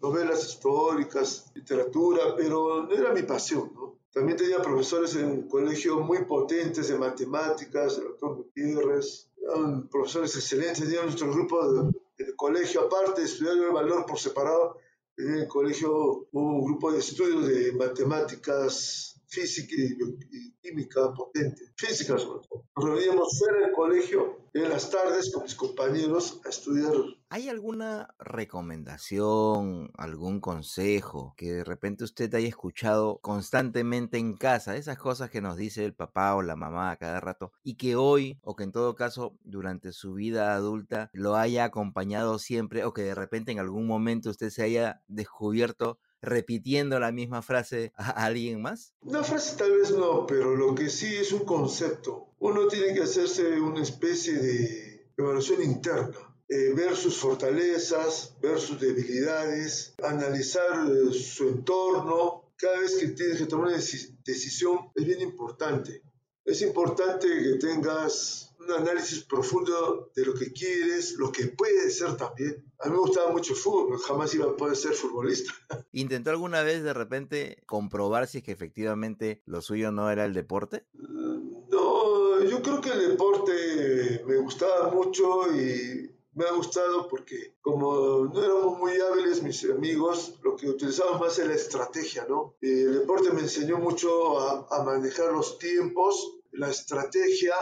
novelas 0.00 0.48
históricas, 0.48 1.52
literatura, 1.54 2.34
pero 2.34 2.84
no 2.84 2.94
era 2.94 3.12
mi 3.12 3.22
pasión, 3.22 3.70
¿no? 3.74 3.83
También 4.14 4.38
tenía 4.38 4.62
profesores 4.62 5.16
en 5.16 5.28
el 5.28 5.48
colegio 5.48 5.98
muy 5.98 6.24
potentes 6.24 6.86
de 6.86 6.96
matemáticas, 6.96 7.98
el 7.98 8.04
doctor 8.04 8.36
Gutiérrez, 8.36 9.28
eran 9.36 9.88
profesores 9.88 10.36
excelentes, 10.36 10.84
tenía 10.84 11.02
nuestro 11.02 11.32
grupo 11.32 11.90
de, 12.16 12.36
colegio, 12.36 12.82
aparte 12.82 13.22
de 13.22 13.26
estudiar 13.26 13.56
el 13.56 13.72
valor 13.72 14.06
por 14.06 14.16
separado, 14.16 14.78
tenía 15.16 15.32
en 15.34 15.40
el 15.40 15.48
colegio 15.48 16.28
un 16.30 16.64
grupo 16.64 16.92
de 16.92 17.00
estudios 17.00 17.48
de 17.48 17.72
matemáticas, 17.72 19.20
física 19.26 19.74
y, 19.76 20.52
química 20.62 21.12
potente, 21.12 21.72
física 21.76 22.16
sobre 22.16 22.46
todo. 22.46 22.64
Nos 22.76 22.84
reuníamos 22.84 23.36
fuera 23.36 23.66
del 23.66 23.72
colegio 23.72 24.38
en 24.52 24.68
las 24.68 24.90
tardes 24.90 25.32
con 25.32 25.42
mis 25.42 25.56
compañeros 25.56 26.40
a 26.44 26.50
estudiar 26.50 26.94
¿Hay 27.34 27.48
alguna 27.48 28.14
recomendación, 28.20 29.90
algún 29.96 30.40
consejo 30.40 31.34
que 31.36 31.52
de 31.52 31.64
repente 31.64 32.04
usted 32.04 32.32
haya 32.32 32.46
escuchado 32.46 33.18
constantemente 33.22 34.18
en 34.18 34.36
casa? 34.36 34.76
Esas 34.76 34.98
cosas 34.98 35.30
que 35.30 35.40
nos 35.40 35.56
dice 35.56 35.84
el 35.84 35.94
papá 35.94 36.36
o 36.36 36.42
la 36.42 36.54
mamá 36.54 36.92
a 36.92 36.96
cada 36.96 37.18
rato 37.18 37.50
y 37.64 37.74
que 37.74 37.96
hoy 37.96 38.38
o 38.44 38.54
que 38.54 38.62
en 38.62 38.70
todo 38.70 38.94
caso 38.94 39.36
durante 39.42 39.90
su 39.90 40.14
vida 40.14 40.54
adulta 40.54 41.10
lo 41.12 41.34
haya 41.34 41.64
acompañado 41.64 42.38
siempre 42.38 42.84
o 42.84 42.92
que 42.92 43.02
de 43.02 43.16
repente 43.16 43.50
en 43.50 43.58
algún 43.58 43.88
momento 43.88 44.30
usted 44.30 44.50
se 44.50 44.62
haya 44.62 45.02
descubierto 45.08 45.98
repitiendo 46.22 47.00
la 47.00 47.10
misma 47.10 47.42
frase 47.42 47.92
a 47.96 48.10
alguien 48.26 48.62
más? 48.62 48.94
Una 49.00 49.24
frase 49.24 49.56
tal 49.56 49.72
vez 49.72 49.90
no, 49.90 50.24
pero 50.24 50.54
lo 50.54 50.72
que 50.76 50.88
sí 50.88 51.16
es 51.16 51.32
un 51.32 51.44
concepto. 51.44 52.28
Uno 52.38 52.68
tiene 52.68 52.94
que 52.94 53.02
hacerse 53.02 53.60
una 53.60 53.82
especie 53.82 54.34
de 54.34 55.10
evaluación 55.16 55.64
interna 55.64 56.33
eh, 56.48 56.72
ver 56.74 56.94
sus 56.94 57.16
fortalezas, 57.16 58.34
ver 58.42 58.58
sus 58.60 58.78
debilidades, 58.78 59.94
analizar 60.02 60.86
eh, 60.90 61.12
su 61.12 61.48
entorno. 61.48 62.52
Cada 62.56 62.80
vez 62.80 62.96
que 62.96 63.08
tienes 63.08 63.38
que 63.38 63.46
tomar 63.46 63.68
una 63.68 63.76
decisión 63.76 64.90
es 64.94 65.04
bien 65.04 65.20
importante. 65.20 66.02
Es 66.44 66.60
importante 66.60 67.26
que 67.26 67.54
tengas 67.58 68.54
un 68.58 68.70
análisis 68.70 69.24
profundo 69.24 70.10
de 70.14 70.26
lo 70.26 70.34
que 70.34 70.52
quieres, 70.52 71.12
lo 71.12 71.32
que 71.32 71.46
puede 71.46 71.90
ser 71.90 72.16
también. 72.16 72.64
A 72.78 72.88
mí 72.88 72.92
me 72.92 72.98
gustaba 72.98 73.32
mucho 73.32 73.54
el 73.54 73.58
fútbol, 73.58 73.98
jamás 73.98 74.34
iba 74.34 74.46
a 74.46 74.56
poder 74.56 74.76
ser 74.76 74.92
futbolista. 74.92 75.52
¿Intentó 75.92 76.30
alguna 76.30 76.62
vez 76.62 76.82
de 76.82 76.92
repente 76.92 77.62
comprobar 77.66 78.26
si 78.26 78.38
es 78.38 78.44
que 78.44 78.52
efectivamente 78.52 79.42
lo 79.46 79.62
suyo 79.62 79.90
no 79.90 80.10
era 80.10 80.24
el 80.24 80.34
deporte? 80.34 80.84
No, 80.92 82.42
yo 82.42 82.62
creo 82.62 82.80
que 82.80 82.90
el 82.90 83.08
deporte 83.10 84.22
me 84.26 84.36
gustaba 84.36 84.90
mucho 84.90 85.50
y 85.56 86.13
me 86.34 86.44
ha 86.46 86.52
gustado 86.52 87.08
porque 87.08 87.56
como 87.60 88.24
no 88.26 88.42
éramos 88.42 88.78
muy 88.78 88.92
hábiles 89.00 89.42
mis 89.42 89.64
amigos, 89.64 90.38
lo 90.42 90.56
que 90.56 90.68
utilizábamos 90.68 91.20
más 91.20 91.38
era 91.38 91.48
la 91.48 91.54
estrategia, 91.54 92.26
¿no? 92.28 92.56
el 92.60 93.00
deporte 93.00 93.30
me 93.30 93.42
enseñó 93.42 93.78
mucho 93.78 94.40
a 94.72 94.82
manejar 94.84 95.32
los 95.32 95.58
tiempos, 95.58 96.40
la 96.52 96.70
estrategia 96.70 97.54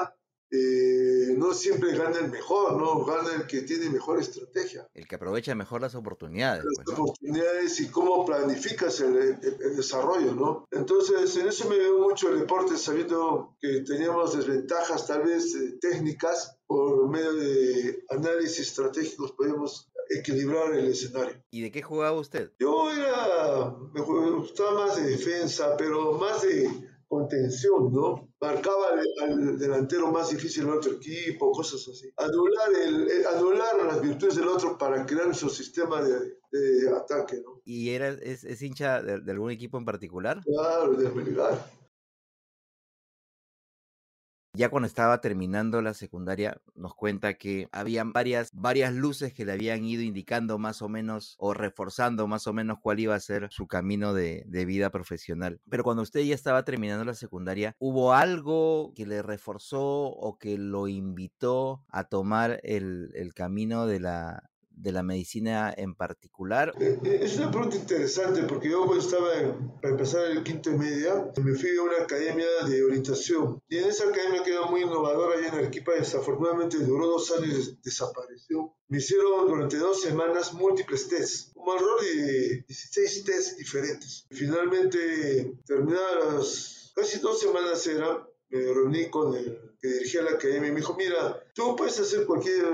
eh, 0.55 1.35
no 1.39 1.55
siempre 1.55 1.97
gana 1.97 2.19
el 2.19 2.31
mejor, 2.31 2.77
¿no? 2.77 3.07
Gana 3.07 3.37
el 3.37 3.47
que 3.47 3.63
tiene 3.63 3.89
mejor 3.89 4.21
estrategia. 4.21 4.87
El 4.93 5.09
que 5.09 5.15
aprovecha 5.15 5.55
mejor 5.55 5.81
las 5.81 5.95
oportunidades. 5.95 6.63
Las 6.65 6.85
pues, 6.85 6.99
oportunidades 6.99 7.81
y 7.81 7.89
cómo 7.89 8.27
planificas 8.27 9.01
el, 9.01 9.41
desarrollo, 9.75 10.35
¿no? 10.35 10.67
Entonces, 10.71 11.35
en 11.37 11.49
eso 11.49 11.69
me 11.71 11.79
veo 11.79 12.01
mucho 12.01 12.29
el 12.29 12.41
deporte, 12.41 12.77
sabiendo 12.77 13.57
que 13.61 13.81
teníamos 13.81 14.37
desventajas 14.37 15.07
tal 15.07 15.23
vez 15.23 15.55
eh, 15.55 15.79
técnicas, 15.81 16.59
por 16.67 17.09
medio 17.09 17.33
de 17.33 18.05
análisis 18.11 18.69
estratégicos 18.69 19.33
podíamos 19.33 19.91
equilibrar 20.11 20.75
el 20.75 20.89
escenario. 20.89 21.43
¿Y 21.51 21.63
de 21.63 21.71
qué 21.71 21.83
jugaba 21.83 22.19
usted? 22.19 22.53
Yo 22.59 22.91
era, 22.91 23.75
me 23.93 24.01
gustaba 24.01 24.87
más 24.87 24.97
de 24.97 25.11
defensa, 25.11 25.77
pero 25.77 26.13
más 26.13 26.43
de 26.43 26.92
contención, 27.13 27.93
¿no? 27.93 28.27
Marcaba 28.41 28.87
al, 29.21 29.59
delantero 29.59 30.11
más 30.11 30.31
difícil 30.31 30.65
del 30.65 30.77
otro 30.77 30.93
equipo, 30.93 31.53
cosas 31.53 31.87
así. 31.87 32.11
Anular, 32.17 32.71
el, 32.83 33.27
anular 33.27 33.85
las 33.87 34.01
virtudes 34.01 34.37
del 34.37 34.49
otro 34.49 34.79
para 34.79 35.05
crear 35.05 35.35
su 35.35 35.51
sistema 35.51 36.01
de, 36.01 36.39
ataque, 36.97 37.37
¿no? 37.45 37.61
¿Y 37.67 37.91
era, 37.91 38.09
es, 38.09 38.63
hincha 38.63 39.03
de, 39.03 39.31
algún 39.31 39.51
equipo 39.51 39.77
en 39.77 39.85
particular? 39.85 40.41
Claro, 40.43 40.95
del 40.95 41.15
Melgar. 41.15 41.82
Ya 44.55 44.69
cuando 44.69 44.87
estaba 44.87 45.23
terminando 45.23 45.81
la 45.81 45.95
secundaria, 45.95 46.61
nos 46.75 46.95
cuenta 46.95 47.35
que 47.35 47.69
habían 47.73 48.13
varias, 48.13 48.51
varias 48.53 48.93
luces 48.93 49.33
que 49.33 49.47
le 49.47 49.53
habían 49.53 49.83
ido 49.83 50.03
indicando 50.03 50.59
más 50.59 50.83
o 50.83 50.91
menos 50.91 51.37
o 51.39 51.55
reforzando 51.55 52.27
más 52.27 52.47
o 52.47 52.53
menos 52.53 52.79
cuál 52.79 53.01
iba 53.01 53.15
a 53.15 53.21
ser 53.21 53.49
su 53.51 53.67
camino 53.67 54.13
de, 54.13 54.45
vida 54.67 54.91
profesional. 54.91 55.59
Pero 55.71 55.85
cuando 55.85 56.03
usted 56.03 56.21
ya 56.21 56.35
estaba 56.35 56.67
terminando 56.67 57.05
la 57.07 57.15
secundaria, 57.15 57.75
¿hubo 57.79 58.13
algo 58.13 58.93
que 58.95 59.07
le 59.07 59.23
reforzó 59.23 59.83
o 59.83 60.39
que 60.39 60.59
lo 60.59 60.87
invitó 60.87 61.83
a 61.89 62.05
tomar 62.05 62.61
el, 62.63 63.11
el 63.15 63.33
camino 63.33 63.87
de 63.87 64.01
la, 64.01 64.52
de 64.75 64.93
la 64.93 65.03
medicina 65.03 65.73
en 65.77 65.95
particular? 65.95 66.73
Eh, 66.81 66.99
eh, 67.05 67.21
es 67.23 67.37
una 67.37 67.51
pregunta 67.51 67.77
interesante 67.77 68.43
porque 68.45 68.71
yo 68.71 68.85
cuando 68.85 69.05
estaba 69.05 69.35
en, 69.39 69.71
para 69.81 69.91
empezar 69.91 70.31
el 70.31 70.43
quinto 70.43 70.71
y 70.71 70.79
media, 70.79 71.33
me 71.43 71.55
fui 71.55 71.77
a 71.77 71.83
una 71.83 72.03
academia 72.03 72.47
de 72.67 72.83
orientación 72.83 73.63
y 73.69 73.79
en 73.79 73.89
esa 73.89 74.09
academia 74.09 74.43
que 74.43 74.51
era 74.53 74.67
muy 74.67 74.83
innovadora 74.83 75.39
allá 75.39 75.49
en 75.49 75.55
Arequipa, 75.55 75.93
desafortunadamente 75.93 76.79
duró 76.79 77.07
dos 77.07 77.31
años 77.33 77.69
y 77.69 77.79
desapareció. 77.83 78.75
Me 78.89 78.99
hicieron 78.99 79.47
durante 79.47 79.79
dos 79.79 80.03
semanas 80.03 80.53
múltiples 80.53 81.09
tests, 81.09 81.53
un 81.55 81.77
error 81.77 82.01
de 82.01 82.65
16 82.69 83.25
tests 83.25 83.57
diferentes. 83.57 84.27
Finalmente, 84.31 85.55
terminadas 85.67 86.93
casi 86.95 87.19
dos 87.21 87.41
semanas 87.41 87.87
era, 87.87 88.27
me 88.51 88.61
reuní 88.61 89.09
con 89.09 89.35
el 89.35 89.72
que 89.83 89.89
dirigía 89.89 90.23
la 90.23 90.31
academia 90.31 90.71
me 90.71 90.79
dijo, 90.79 90.95
mira, 90.95 91.43
tú 91.55 91.75
puedes 91.75 91.99
hacer 91.99 92.25
cualquier 92.25 92.65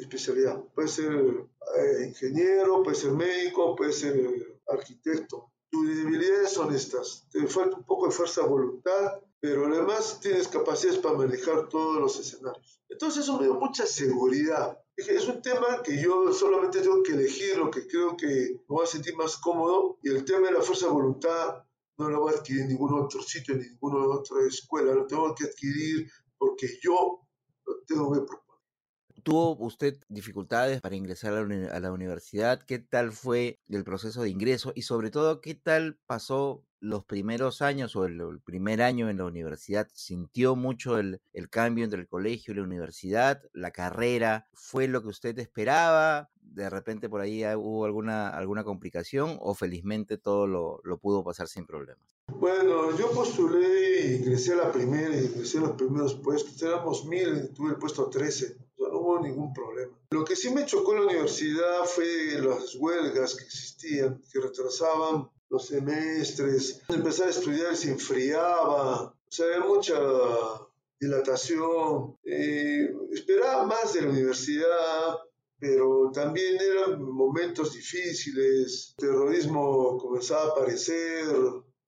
especialidad, 0.00 0.64
puedes 0.74 0.92
ser 0.92 1.12
eh, 1.12 2.06
ingeniero, 2.06 2.82
puedes 2.82 3.00
ser 3.00 3.12
médico, 3.12 3.76
puedes 3.76 3.98
ser 3.98 4.58
arquitecto. 4.66 5.52
Tus 5.70 5.86
debilidades 5.86 6.52
son 6.52 6.74
estas, 6.74 7.28
te 7.30 7.46
falta 7.46 7.76
un 7.76 7.84
poco 7.84 8.06
de 8.06 8.12
fuerza 8.12 8.40
de 8.40 8.48
voluntad, 8.48 9.20
pero 9.40 9.66
además 9.66 10.20
tienes 10.20 10.48
capacidades 10.48 11.00
para 11.00 11.18
manejar 11.18 11.68
todos 11.68 12.00
los 12.00 12.18
escenarios. 12.18 12.80
Entonces 12.88 13.24
eso 13.24 13.36
me 13.38 13.44
dio 13.44 13.54
mucha 13.54 13.84
seguridad. 13.84 14.78
Es 14.96 15.28
un 15.28 15.42
tema 15.42 15.82
que 15.82 16.00
yo 16.00 16.32
solamente 16.32 16.80
tengo 16.80 17.02
que 17.02 17.12
elegir 17.12 17.58
lo 17.58 17.70
que 17.70 17.86
creo 17.86 18.16
que 18.16 18.26
me 18.26 18.64
voy 18.68 18.84
a 18.84 18.86
sentir 18.86 19.14
más 19.16 19.36
cómodo 19.36 19.98
y 20.02 20.08
el 20.08 20.24
tema 20.24 20.46
de 20.46 20.54
la 20.54 20.62
fuerza 20.62 20.86
de 20.86 20.92
voluntad 20.92 21.64
no 21.98 22.08
lo 22.08 22.20
voy 22.20 22.32
a 22.32 22.36
adquirir 22.38 22.62
en 22.62 22.68
ningún 22.68 22.94
otro 22.94 23.22
sitio, 23.22 23.54
en 23.54 23.60
ninguna 23.60 24.06
otra 24.06 24.38
escuela, 24.46 24.94
lo 24.94 25.06
tengo 25.06 25.34
que 25.34 25.44
adquirir 25.44 26.10
porque 26.44 26.68
yo 26.82 27.20
tengo 27.86 28.12
que 28.12 28.20
proponer. 28.20 28.44
¿Tuvo 29.22 29.56
usted 29.64 29.96
dificultades 30.08 30.82
para 30.82 30.96
ingresar 30.96 31.32
a 31.32 31.80
la, 31.80 31.92
universidad? 31.92 32.62
¿Qué 32.62 32.78
tal 32.78 33.12
fue 33.12 33.58
el 33.68 33.82
proceso 33.82 34.22
de 34.22 34.28
ingreso? 34.28 34.72
Y 34.74 34.82
sobre 34.82 35.10
todo, 35.10 35.40
¿qué 35.40 35.54
tal 35.54 35.98
pasó 36.06 36.66
los 36.80 37.06
primeros 37.06 37.62
años 37.62 37.96
o 37.96 38.04
el, 38.04 38.20
primer 38.44 38.82
año 38.82 39.08
en 39.08 39.16
la 39.16 39.24
universidad? 39.24 39.88
¿Sintió 39.94 40.56
mucho 40.56 40.98
el, 40.98 41.22
el, 41.32 41.48
cambio 41.48 41.84
entre 41.84 42.00
el 42.00 42.08
colegio 42.08 42.52
y 42.52 42.56
la 42.58 42.64
universidad? 42.64 43.42
¿La 43.54 43.70
carrera 43.70 44.46
fue 44.52 44.88
lo 44.88 45.00
que 45.00 45.08
usted 45.08 45.38
esperaba? 45.38 46.30
¿De 46.54 46.70
repente 46.70 47.08
por 47.08 47.20
ahí 47.20 47.44
hubo 47.56 47.84
alguna, 47.84 48.28
alguna 48.28 48.62
complicación 48.62 49.38
o 49.40 49.54
felizmente 49.54 50.18
todo 50.18 50.46
lo, 50.46 50.80
lo 50.84 50.98
pudo 50.98 51.24
pasar 51.24 51.48
sin 51.48 51.66
problemas? 51.66 52.14
Bueno, 52.28 52.96
yo 52.96 53.10
postulé 53.10 54.00
y 54.00 54.14
ingresé 54.16 54.54
a 54.54 54.56
la 54.56 54.72
primera, 54.72 55.14
y 55.14 55.26
ingresé 55.26 55.58
a 55.58 55.62
los 55.62 55.72
primeros 55.72 56.14
puestos. 56.14 56.62
Éramos 56.62 57.04
mil 57.04 57.44
y 57.44 57.54
tuve 57.54 57.70
el 57.70 57.76
puesto 57.76 58.08
13. 58.08 58.46
O 58.46 58.76
sea, 58.76 58.88
no 58.88 58.98
hubo 58.98 59.20
ningún 59.20 59.52
problema. 59.52 59.92
Lo 60.10 60.24
que 60.24 60.36
sí 60.36 60.50
me 60.50 60.64
chocó 60.64 60.92
en 60.92 61.00
la 61.00 61.06
universidad 61.06 61.84
fue 61.84 62.40
las 62.40 62.74
huelgas 62.76 63.34
que 63.34 63.44
existían, 63.44 64.22
que 64.32 64.40
retrasaban 64.40 65.28
los 65.50 65.66
semestres. 65.66 66.82
Empezar 66.88 67.28
a 67.28 67.30
estudiar 67.30 67.76
se 67.76 67.90
enfriaba. 67.90 69.02
O 69.02 69.16
sea, 69.28 69.46
había 69.46 69.66
mucha 69.66 69.98
dilatación. 70.98 72.16
Eh, 72.24 72.90
esperaba 73.12 73.66
más 73.66 73.92
de 73.92 74.02
la 74.02 74.08
universidad, 74.08 75.18
pero 75.64 76.10
también 76.12 76.58
eran 76.60 77.02
momentos 77.02 77.72
difíciles. 77.72 78.94
Terrorismo 78.98 79.96
comenzaba 79.96 80.42
a 80.42 80.48
aparecer 80.48 81.24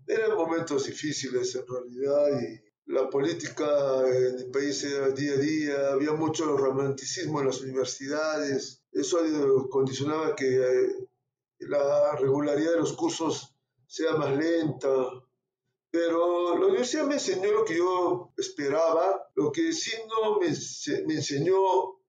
eran 0.07 0.37
momentos 0.37 0.87
difíciles 0.87 1.55
en 1.57 1.67
realidad 1.67 2.41
y 2.41 2.93
la 2.93 3.11
política 3.11 3.67
en 4.07 4.39
el 4.39 4.51
país 4.51 4.83
era 4.85 5.11
día 5.11 5.33
a 5.33 5.37
día, 5.37 5.93
había 5.93 6.13
mucho 6.13 6.57
romanticismo 6.57 7.41
en 7.41 7.47
las 7.47 7.61
universidades, 7.61 8.83
eso 8.93 9.19
condicionaba 9.69 10.37
que 10.37 10.57
eh, 10.57 11.09
la 11.59 12.17
regularidad 12.17 12.73
de 12.73 12.79
los 12.79 12.93
cursos 12.93 13.57
sea 13.87 14.15
más 14.15 14.37
lenta, 14.37 14.89
pero 15.91 16.59
la 16.59 16.67
universidad 16.67 17.07
me 17.07 17.15
enseñó 17.15 17.53
lo 17.53 17.65
que 17.65 17.77
yo 17.77 18.33
esperaba, 18.37 19.29
lo 19.35 19.53
que 19.53 19.73
sí 19.73 19.93
no 20.09 20.39
me, 20.39 20.49
enseñó 20.49 21.57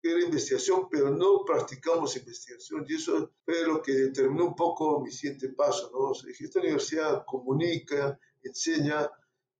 era 0.01 0.23
investigación, 0.23 0.87
pero 0.89 1.09
no 1.09 1.43
practicamos 1.45 2.15
investigación 2.15 2.85
y 2.87 2.95
eso 2.95 3.31
fue 3.43 3.67
lo 3.67 3.81
que 3.81 3.91
determinó 3.91 4.45
un 4.45 4.55
poco 4.55 5.01
mi 5.01 5.11
siguiente 5.11 5.49
paso, 5.49 5.91
¿no? 5.91 6.11
Esta 6.29 6.59
universidad 6.59 7.25
comunica, 7.25 8.17
enseña, 8.43 9.09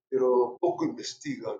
pero 0.10 0.58
poco 0.60 0.86
investiga. 0.86 1.54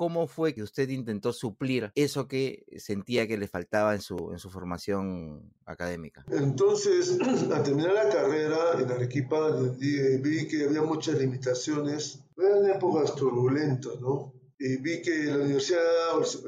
¿Cómo 0.00 0.26
fue 0.26 0.54
que 0.54 0.62
usted 0.62 0.88
intentó 0.88 1.30
suplir 1.30 1.92
eso 1.94 2.26
que 2.26 2.64
sentía 2.78 3.28
que 3.28 3.36
le 3.36 3.46
faltaba 3.46 3.94
en 3.94 4.00
su, 4.00 4.30
en 4.32 4.38
su 4.38 4.48
formación 4.48 5.52
académica? 5.66 6.24
Entonces, 6.30 7.18
al 7.52 7.62
terminar 7.62 7.92
la 7.92 8.08
carrera 8.08 8.80
en 8.80 8.90
Arequipa, 8.90 9.50
vi 9.78 10.48
que 10.48 10.64
había 10.64 10.80
muchas 10.80 11.18
limitaciones. 11.18 12.18
Eran 12.38 12.70
épocas 12.70 13.14
turbulentas, 13.14 14.00
¿no? 14.00 14.32
y 14.58 14.78
vi 14.78 15.02
que 15.02 15.24
la 15.24 15.36
universidad, 15.36 15.80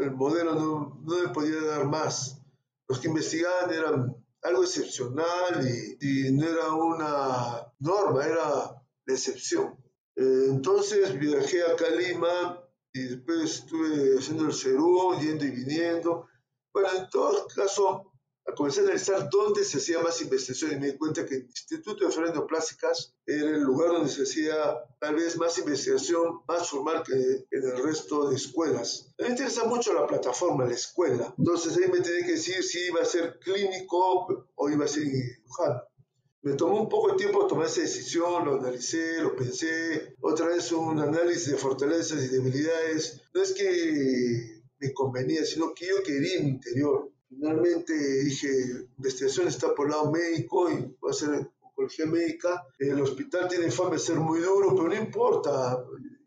el 0.01 0.13
modelo 0.13 0.55
no, 0.55 1.03
no 1.05 1.23
me 1.23 1.29
podía 1.29 1.61
dar 1.63 1.87
más. 1.87 2.41
Los 2.89 3.01
que 3.01 3.09
investigaban 3.09 3.71
eran 3.71 4.17
algo 4.45 4.63
excepcional 4.63 5.61
y, 5.63 5.99
y 6.01 6.33
no 6.33 6.49
era 6.49 6.73
una 6.73 7.71
norma, 7.81 8.25
era 8.25 8.83
la 9.05 9.15
excepción. 9.15 9.77
Eh, 10.17 10.47
entonces 10.49 11.19
viajé 11.19 11.63
a 11.63 11.77
Calima 11.77 12.62
y 12.93 13.03
después 13.03 13.63
estuve 13.63 14.19
haciendo 14.19 14.47
el 14.47 14.55
Cerú, 14.55 15.19
yendo 15.21 15.45
y 15.45 15.51
viniendo. 15.51 16.29
Bueno, 16.73 16.89
en 16.97 17.09
todo 17.11 17.47
caso, 17.55 18.13
comencé 18.57 18.81
a 18.81 18.85
analizar 18.85 19.29
dónde 19.31 19.65
se 19.65 19.79
hacía 19.79 20.01
más 20.01 20.21
investigación 20.21 20.73
y 20.73 20.77
me 20.77 20.93
di 20.93 20.99
cuenta 20.99 21.25
que 21.25 21.37
el 21.37 21.43
Instituto 21.45 22.09
de 22.09 22.43
Plásticas 22.43 23.15
era 23.25 23.51
el 23.51 23.63
lugar 23.63 23.93
donde 23.93 24.11
se 24.11 24.23
hacía 24.23 24.55
tal 25.01 25.15
vez 25.15 25.39
más 25.39 25.57
investigación, 25.59 26.41
más 26.47 26.69
formal 26.69 27.03
que 27.03 27.13
en 27.13 27.63
el 27.63 27.83
resto 27.83 28.29
de 28.29 28.37
escuelas. 28.37 29.15
Me 29.19 29.29
interesa 29.29 29.65
mucho 29.65 29.93
la 29.95 30.07
plataforma, 30.07 30.67
la 30.67 30.75
escuela. 30.75 31.35
Entonces 31.39 31.77
ahí 31.77 31.91
me 31.91 32.01
tenía 32.01 32.27
que 32.27 32.33
decir 32.33 32.63
si 32.63 32.87
iba 32.87 33.01
a 33.01 33.07
ser 33.07 33.39
clínico 33.39 34.49
o 34.55 34.71
iba 34.71 34.85
a 34.85 34.89
ser 34.89 35.05
cirujano. 35.05 35.83
Me 36.45 36.55
tomó 36.55 36.83
un 36.83 36.89
poco 36.89 37.13
de 37.13 37.19
tiempo 37.19 37.47
tomar 37.47 37.67
esa 37.67 37.83
decisión, 37.83 38.45
lo 38.45 38.59
analicé, 38.59 39.23
lo 39.23 39.37
pensé, 39.37 40.17
otra 40.21 40.49
vez 40.49 40.73
un 40.73 40.99
análisis 40.99 41.53
de 41.53 41.57
fortalezas 41.57 42.21
y 42.25 42.29
debilidades. 42.29 43.23
No 43.33 43.43
es 43.43 43.53
que 43.53 44.63
me 44.81 44.93
convenía, 44.93 45.45
sino 45.45 45.73
que 45.73 45.87
yo 45.87 46.03
quería 46.03 46.41
mi 46.41 46.49
interior. 46.49 47.13
Finalmente 47.29 47.95
dije, 48.25 48.49
investigación 48.99 49.47
está 49.47 49.73
por 49.73 49.87
el 49.87 49.93
lado 49.93 50.11
médico 50.11 50.69
y 50.69 50.97
va 51.01 51.11
a 51.11 51.15
ser 51.15 51.49
oncología 51.61 52.07
médica. 52.07 52.67
El 52.77 53.01
hospital 53.01 53.47
tiene 53.49 53.71
fama 53.71 53.91
de 53.91 54.01
ser 54.01 54.17
muy 54.17 54.41
duro, 54.41 54.75
pero 54.75 54.89
no 54.89 54.97
importa. 54.97 55.79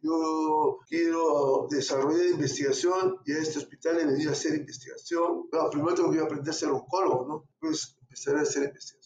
Yo 0.01 0.79
quiero 0.88 1.67
desarrollar 1.69 2.27
investigación 2.27 3.17
y 3.25 3.34
a 3.34 3.39
este 3.39 3.60
hospital 3.60 4.00
he 4.00 4.05
venido 4.05 4.29
a 4.29 4.34
hacer 4.34 4.55
investigación. 4.55 5.50
primero 5.72 5.93
tengo 5.93 6.12
que 6.13 6.19
aprender 6.19 6.51
a 6.51 6.53
ser 6.53 6.69
oncólogo, 6.69 7.27
¿no? 7.27 7.50
Pues 7.60 7.98
empezar 8.00 8.38
a 8.38 8.43
hacer 8.43 8.63
investigación. 8.63 9.04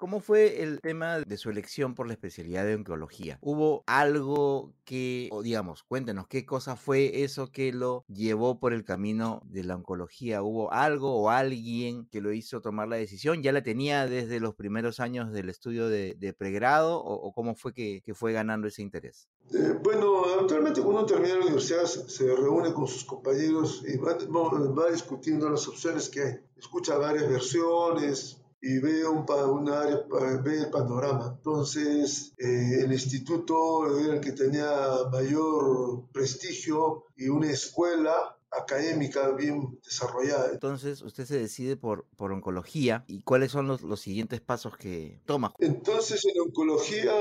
¿Cómo 0.00 0.20
fue 0.20 0.62
el 0.62 0.80
tema 0.80 1.18
de 1.18 1.36
su 1.36 1.50
elección 1.50 1.94
por 1.94 2.06
la 2.06 2.14
especialidad 2.14 2.64
de 2.64 2.74
oncología? 2.74 3.36
¿Hubo 3.42 3.84
algo 3.86 4.72
que, 4.86 5.28
o 5.30 5.42
digamos, 5.42 5.82
cuéntenos, 5.82 6.26
qué 6.26 6.46
cosa 6.46 6.74
fue 6.74 7.22
eso 7.22 7.52
que 7.52 7.70
lo 7.70 8.06
llevó 8.08 8.58
por 8.58 8.72
el 8.72 8.82
camino 8.82 9.42
de 9.44 9.62
la 9.62 9.76
oncología? 9.76 10.42
¿Hubo 10.42 10.72
algo 10.72 11.20
o 11.20 11.28
alguien 11.28 12.06
que 12.06 12.22
lo 12.22 12.32
hizo 12.32 12.62
tomar 12.62 12.88
la 12.88 12.96
decisión? 12.96 13.42
¿Ya 13.42 13.52
la 13.52 13.62
tenía 13.62 14.06
desde 14.06 14.40
los 14.40 14.54
primeros 14.54 15.00
años 15.00 15.32
del 15.32 15.50
estudio 15.50 15.90
de, 15.90 16.34
pregrado 16.38 16.98
o, 16.98 17.30
cómo 17.34 17.54
fue 17.54 17.74
que, 17.74 18.02
fue 18.14 18.32
ganando 18.32 18.68
ese 18.68 18.80
interés? 18.80 19.28
Eh, 19.52 19.78
bueno, 19.82 20.24
actualmente 20.40 20.80
cuando 20.80 21.00
uno 21.00 21.06
termina 21.06 21.34
la 21.34 21.42
universidad 21.42 21.84
se, 21.84 22.34
reúne 22.36 22.72
con 22.72 22.86
sus 22.86 23.04
compañeros 23.04 23.84
y 23.86 23.98
va, 23.98 24.16
va 24.16 24.90
discutiendo 24.90 25.50
las 25.50 25.68
opciones 25.68 26.08
que 26.08 26.22
hay. 26.22 26.34
Escucha 26.56 26.96
varias 26.96 27.28
versiones, 27.28 28.40
y 28.62 28.78
veo 28.78 29.12
un, 29.12 29.26
un 29.28 29.70
área, 29.70 30.04
ve 30.42 30.58
el 30.58 30.70
panorama. 30.70 31.34
Entonces, 31.36 32.32
eh, 32.38 32.80
el 32.84 32.92
instituto 32.92 33.98
era 33.98 34.14
el 34.14 34.20
que 34.20 34.32
tenía 34.32 34.70
mayor 35.10 36.10
prestigio 36.12 37.04
y 37.16 37.28
una 37.28 37.50
escuela 37.50 38.36
académica 38.50 39.30
bien 39.30 39.78
desarrollada. 39.84 40.50
Entonces, 40.52 41.02
usted 41.02 41.24
se 41.24 41.38
decide 41.38 41.76
por, 41.76 42.04
por 42.16 42.32
oncología 42.32 43.04
y 43.06 43.22
cuáles 43.22 43.52
son 43.52 43.68
los, 43.68 43.82
los 43.82 44.00
siguientes 44.00 44.40
pasos 44.40 44.76
que 44.76 45.20
toma. 45.24 45.54
Entonces, 45.58 46.24
en 46.24 46.40
oncología 46.40 47.12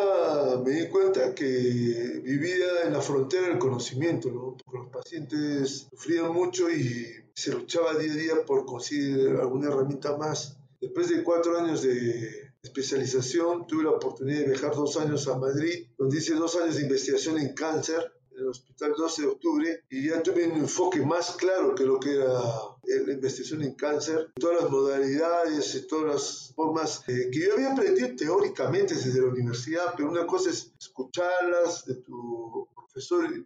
me 0.65 0.71
di 0.71 0.87
cuenta 0.89 1.35
que 1.35 1.45
vivía 2.23 2.83
en 2.85 2.93
la 2.93 3.01
frontera 3.01 3.47
del 3.47 3.59
conocimiento, 3.59 4.29
¿no? 4.31 4.57
Porque 4.65 4.79
los 4.79 4.89
pacientes 4.89 5.87
sufrían 5.91 6.33
mucho 6.33 6.69
y 6.69 7.05
se 7.33 7.51
luchaba 7.53 7.93
día 7.93 8.11
a 8.11 8.15
día 8.15 8.33
por 8.45 8.65
conseguir 8.65 9.37
alguna 9.39 9.67
herramienta 9.67 10.17
más 10.17 10.58
Después 10.81 11.09
de 11.09 11.23
cuatro 11.23 11.57
años 11.59 11.81
de 11.81 12.53
especialización, 12.61 13.67
tuve 13.67 13.83
la 13.83 13.91
oportunidad 13.91 14.39
de 14.39 14.47
viajar 14.47 14.73
dos 14.73 14.95
años 14.97 15.27
a 15.27 15.37
Madrid, 15.37 15.87
donde 15.97 16.17
hice 16.17 16.35
dos 16.35 16.55
años 16.55 16.77
de 16.77 16.83
investigación 16.83 17.37
en 17.37 17.53
cáncer 17.53 18.13
en 18.31 18.39
el 18.39 18.47
Hospital 18.47 18.93
12 18.97 19.21
de 19.21 19.27
Octubre 19.27 19.83
y 19.89 20.07
ya 20.07 20.23
tuve 20.23 20.47
un 20.47 20.57
enfoque 20.59 21.01
más 21.01 21.35
claro 21.35 21.75
que 21.75 21.83
lo 21.83 21.99
que 21.99 22.13
era 22.13 22.31
la 22.83 23.13
investigación 23.13 23.61
en 23.63 23.75
cáncer, 23.75 24.31
todas 24.39 24.61
las 24.61 24.71
modalidades 24.71 25.75
y 25.75 25.85
todas 25.85 26.13
las 26.13 26.53
formas 26.55 27.03
eh, 27.07 27.29
que 27.31 27.39
yo 27.41 27.53
había 27.53 27.73
aprendido 27.73 28.15
teóricamente 28.15 28.95
desde 28.95 29.21
la 29.21 29.27
universidad, 29.27 29.93
pero 29.97 30.09
una 30.09 30.25
cosa 30.25 30.49
es 30.49 30.73
escucharlas 30.79 31.85
de 31.85 31.95
tu 31.95 32.69
profesor 32.73 33.25
y, 33.35 33.45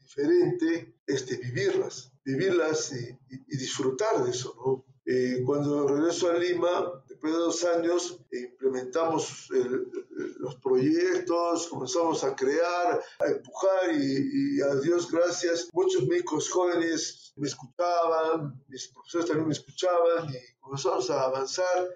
diferente, 0.00 0.94
este, 1.06 1.36
vivirlas, 1.36 2.10
vivirlas 2.24 2.92
y, 2.92 3.16
y 3.30 3.56
disfrutar 3.56 4.24
de 4.24 4.30
eso, 4.30 4.54
¿no? 4.56 4.84
Eh, 5.10 5.42
cuando 5.46 5.88
regreso 5.88 6.28
a 6.28 6.34
Lima, 6.34 7.02
después 7.08 7.32
de 7.32 7.38
dos 7.38 7.64
años, 7.64 8.20
implementamos 8.30 9.48
los 10.36 10.56
proyectos, 10.56 11.66
comenzamos 11.68 12.22
a 12.24 12.36
crear, 12.36 13.00
a 13.18 13.26
empujar 13.26 13.90
y, 13.90 14.60
a 14.60 14.74
Dios 14.74 15.10
gracias, 15.10 15.70
muchos 15.72 16.06
médicos 16.06 16.50
jóvenes 16.50 17.32
me 17.36 17.48
escuchaban, 17.48 18.62
mis 18.68 18.88
profesores 18.88 19.28
también 19.28 19.48
me 19.48 19.54
escuchaban 19.54 20.28
y 20.28 20.60
comenzamos 20.60 21.08
a 21.08 21.22
avanzar 21.22 21.88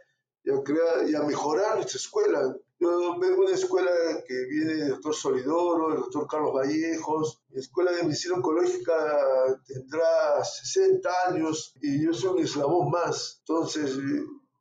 y 0.43 0.51
a, 0.51 0.63
crear, 0.63 1.07
y 1.07 1.15
a 1.15 1.21
mejorar 1.21 1.77
nuestra 1.77 1.99
escuela. 1.99 2.57
Yo 2.83 3.17
vengo 3.17 3.43
de 3.43 3.47
una 3.47 3.55
escuela 3.55 3.91
que 4.27 4.45
viene 4.47 4.75
del 4.75 4.89
doctor 4.89 5.15
Solidoro, 5.15 5.95
el 5.95 6.01
doctor 6.01 6.27
Carlos 6.27 6.53
Vallejos. 6.53 7.41
Mi 7.51 7.61
escuela 7.61 7.93
de 7.93 8.03
medicina 8.03 8.35
oncológica 8.35 8.93
tendrá 9.65 10.43
60 10.43 11.09
años 11.29 11.77
y 11.81 12.05
yo 12.05 12.13
soy 12.13 12.31
un 12.31 12.39
eslabón 12.41 12.91
más. 12.91 13.37
Entonces, 13.39 13.97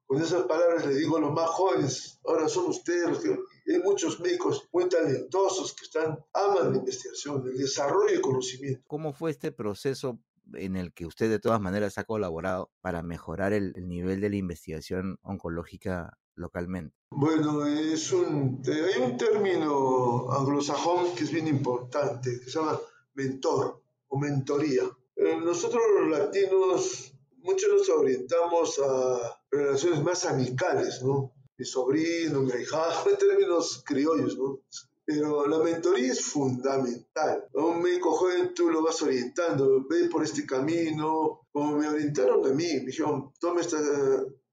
con 0.05 0.21
esas 0.21 0.43
palabras 0.43 0.85
le 0.85 0.97
digo 0.97 1.17
a 1.17 1.21
los 1.21 1.33
más 1.33 1.49
jóvenes, 1.49 2.19
ahora 2.23 2.47
son 2.47 2.67
ustedes 2.67 3.09
los 3.09 3.19
que... 3.21 3.39
Hay 3.73 3.79
muchos 3.79 4.19
médicos 4.19 4.67
muy 4.71 4.87
talentosos 4.87 5.73
que 5.73 5.85
están, 5.85 6.19
aman 6.33 6.73
la 6.73 6.77
investigación, 6.77 7.43
el 7.47 7.57
desarrollo 7.57 8.13
y 8.13 8.21
conocimiento. 8.21 8.83
¿Cómo 8.85 9.13
fue 9.13 9.31
este 9.31 9.51
proceso 9.51 10.19
en 10.53 10.75
el 10.75 10.93
que 10.93 11.07
usted 11.07 11.27
de 11.27 11.39
todas 11.39 11.59
maneras 11.59 11.97
ha 11.97 12.03
colaborado 12.03 12.71
para 12.81 13.01
mejorar 13.01 13.53
el 13.53 13.73
nivel 13.87 14.21
de 14.21 14.29
la 14.29 14.35
investigación 14.35 15.17
oncológica 15.23 16.19
localmente? 16.41 16.95
Bueno, 17.11 17.65
es 17.65 18.11
un, 18.11 18.61
hay 18.65 19.01
un 19.01 19.17
término 19.17 20.31
anglosajón 20.31 21.15
que 21.15 21.23
es 21.23 21.31
bien 21.31 21.47
importante, 21.47 22.39
que 22.39 22.49
se 22.49 22.59
llama 22.59 22.79
mentor 23.13 23.81
o 24.07 24.17
mentoría. 24.17 24.83
Eh, 25.15 25.37
nosotros 25.37 25.81
los 25.99 26.09
latinos, 26.09 27.13
muchos 27.43 27.69
nos 27.69 27.89
orientamos 27.89 28.79
a 28.79 29.39
relaciones 29.51 30.01
más 30.03 30.25
amicales, 30.25 31.01
¿no? 31.03 31.33
Mi 31.57 31.65
sobrino, 31.65 32.41
mi 32.41 32.51
hija, 32.61 32.83
en 33.09 33.17
términos 33.17 33.83
criollos, 33.85 34.37
¿no? 34.37 34.59
Pero 35.03 35.47
la 35.47 35.59
mentoría 35.59 36.11
es 36.11 36.21
fundamental. 36.21 37.45
A 37.53 37.59
un 37.59 37.81
médico 37.81 38.11
joven 38.11 38.53
tú 38.53 38.69
lo 38.69 38.81
vas 38.81 39.01
orientando, 39.01 39.85
ve 39.89 40.07
por 40.09 40.23
este 40.23 40.45
camino, 40.45 41.41
como 41.51 41.77
me 41.77 41.87
orientaron 41.87 42.45
a 42.45 42.53
mí, 42.53 42.67
me 42.75 42.85
dijeron, 42.85 43.33
toma 43.39 43.61
esta 43.61 43.79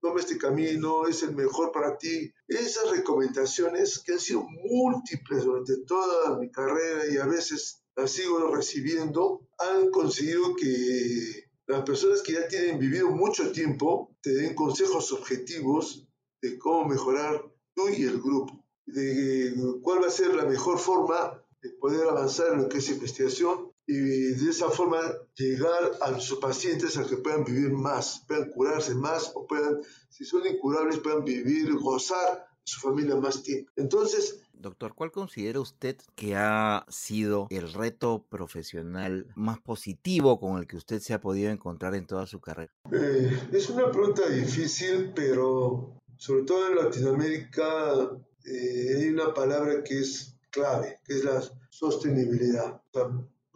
toma 0.00 0.20
este 0.20 0.38
camino, 0.38 1.06
es 1.06 1.22
el 1.22 1.34
mejor 1.34 1.72
para 1.72 1.98
ti. 1.98 2.32
Esas 2.46 2.90
recomendaciones 2.90 4.00
que 4.00 4.12
han 4.12 4.20
sido 4.20 4.44
múltiples 4.48 5.44
durante 5.44 5.76
toda 5.84 6.38
mi 6.38 6.50
carrera 6.50 7.06
y 7.10 7.16
a 7.16 7.26
veces 7.26 7.82
las 7.96 8.12
sigo 8.12 8.54
recibiendo, 8.54 9.48
han 9.58 9.90
conseguido 9.90 10.54
que 10.54 11.48
las 11.66 11.82
personas 11.82 12.22
que 12.22 12.32
ya 12.32 12.48
tienen 12.48 12.78
vivido 12.78 13.10
mucho 13.10 13.52
tiempo 13.52 14.16
te 14.22 14.30
den 14.32 14.54
consejos 14.54 15.12
objetivos 15.12 16.06
de 16.40 16.58
cómo 16.58 16.88
mejorar 16.88 17.44
tú 17.74 17.88
y 17.88 18.04
el 18.04 18.20
grupo, 18.20 18.64
de 18.86 19.52
cuál 19.82 20.02
va 20.02 20.06
a 20.06 20.10
ser 20.10 20.34
la 20.34 20.44
mejor 20.44 20.78
forma 20.78 21.44
de 21.60 21.70
poder 21.70 22.08
avanzar 22.08 22.52
en 22.52 22.62
lo 22.62 22.68
que 22.68 22.78
es 22.78 22.88
investigación 22.88 23.72
y 23.88 24.34
de 24.34 24.50
esa 24.50 24.68
forma 24.68 25.00
llegar 25.34 25.92
a 26.02 26.20
sus 26.20 26.38
pacientes 26.38 26.98
a 26.98 27.06
que 27.06 27.16
puedan 27.16 27.42
vivir 27.42 27.72
más, 27.72 28.22
puedan 28.28 28.50
curarse 28.50 28.94
más 28.94 29.32
o 29.34 29.46
puedan, 29.46 29.78
si 30.10 30.26
son 30.26 30.46
incurables, 30.46 30.98
puedan 30.98 31.24
vivir, 31.24 31.74
gozar 31.74 32.46
su 32.64 32.80
familia 32.80 33.16
más 33.16 33.42
tiempo. 33.42 33.72
Entonces, 33.76 34.42
Doctor, 34.52 34.94
¿cuál 34.94 35.12
considera 35.12 35.60
usted 35.60 35.96
que 36.16 36.34
ha 36.34 36.84
sido 36.88 37.46
el 37.50 37.72
reto 37.72 38.26
profesional 38.28 39.32
más 39.36 39.60
positivo 39.60 40.38
con 40.40 40.58
el 40.58 40.66
que 40.66 40.76
usted 40.76 40.98
se 40.98 41.14
ha 41.14 41.20
podido 41.20 41.50
encontrar 41.50 41.94
en 41.94 42.06
toda 42.06 42.26
su 42.26 42.40
carrera? 42.40 42.72
Eh, 42.92 43.40
es 43.52 43.70
una 43.70 43.90
pregunta 43.90 44.28
difícil, 44.28 45.12
pero 45.14 45.94
sobre 46.16 46.42
todo 46.42 46.68
en 46.68 46.76
Latinoamérica 46.76 48.10
eh, 48.44 48.96
hay 48.96 49.08
una 49.08 49.32
palabra 49.32 49.82
que 49.84 50.00
es 50.00 50.36
clave, 50.50 51.00
que 51.04 51.14
es 51.14 51.24
la 51.24 51.40
sostenibilidad 51.70 52.82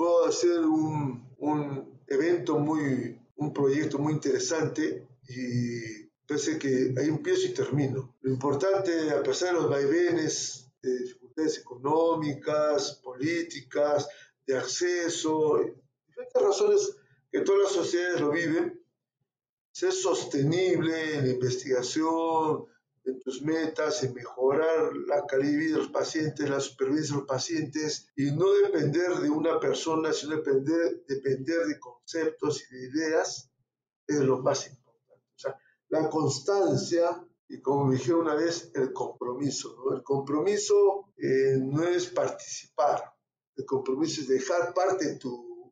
puedo 0.02 0.24
hacer 0.24 0.58
un, 0.62 1.32
un 1.38 2.02
evento 2.08 2.58
muy, 2.58 3.20
un 3.36 3.52
proyecto 3.52 4.00
muy 4.00 4.14
interesante 4.14 5.06
y 5.28 6.08
parece 6.26 6.58
que 6.58 6.92
ahí 6.98 7.06
empiezo 7.06 7.46
y 7.46 7.54
termino. 7.54 8.16
Lo 8.20 8.32
importante, 8.32 9.12
a 9.12 9.22
pesar 9.22 9.54
de 9.54 9.60
los 9.60 9.70
vaivenes, 9.70 10.66
de 10.82 10.98
dificultades 10.98 11.58
económicas, 11.58 13.00
políticas, 13.00 14.08
de 14.44 14.58
acceso, 14.58 15.60
diferentes 16.08 16.42
razones 16.42 16.96
que 17.30 17.42
todas 17.42 17.62
las 17.62 17.72
sociedades 17.72 18.20
lo 18.22 18.32
viven, 18.32 18.84
ser 19.70 19.92
sostenible 19.92 21.14
en 21.14 21.26
la 21.26 21.32
investigación, 21.34 22.66
en 23.04 23.20
tus 23.20 23.42
metas, 23.42 24.02
en 24.04 24.14
mejorar 24.14 24.94
la 25.06 25.26
calidad 25.26 25.52
de 25.52 25.56
vida 25.56 25.72
de 25.72 25.78
los 25.78 25.90
pacientes, 25.90 26.48
la 26.48 26.60
supervivencia 26.60 27.14
de 27.14 27.20
los 27.20 27.28
pacientes 27.28 28.08
y 28.16 28.30
no 28.30 28.52
depender 28.52 29.14
de 29.16 29.30
una 29.30 29.58
persona, 29.58 30.12
sino 30.12 30.36
depender, 30.36 31.04
depender 31.06 31.66
de 31.66 31.80
conceptos 31.80 32.62
y 32.70 32.76
de 32.76 32.88
ideas, 32.88 33.50
es 34.06 34.20
lo 34.20 34.38
más 34.38 34.66
importante. 34.66 35.24
O 35.34 35.38
sea, 35.38 35.58
la 35.88 36.08
constancia 36.08 37.26
y 37.48 37.60
como 37.60 37.92
dijeron 37.92 38.22
una 38.22 38.34
vez, 38.34 38.70
el 38.74 38.94
compromiso. 38.94 39.76
¿no? 39.76 39.94
El 39.94 40.02
compromiso 40.02 41.12
eh, 41.18 41.58
no 41.60 41.84
es 41.84 42.06
participar, 42.06 43.12
el 43.56 43.66
compromiso 43.66 44.22
es 44.22 44.28
dejar 44.28 44.72
parte 44.72 45.06
de 45.06 45.16
tu, 45.16 45.70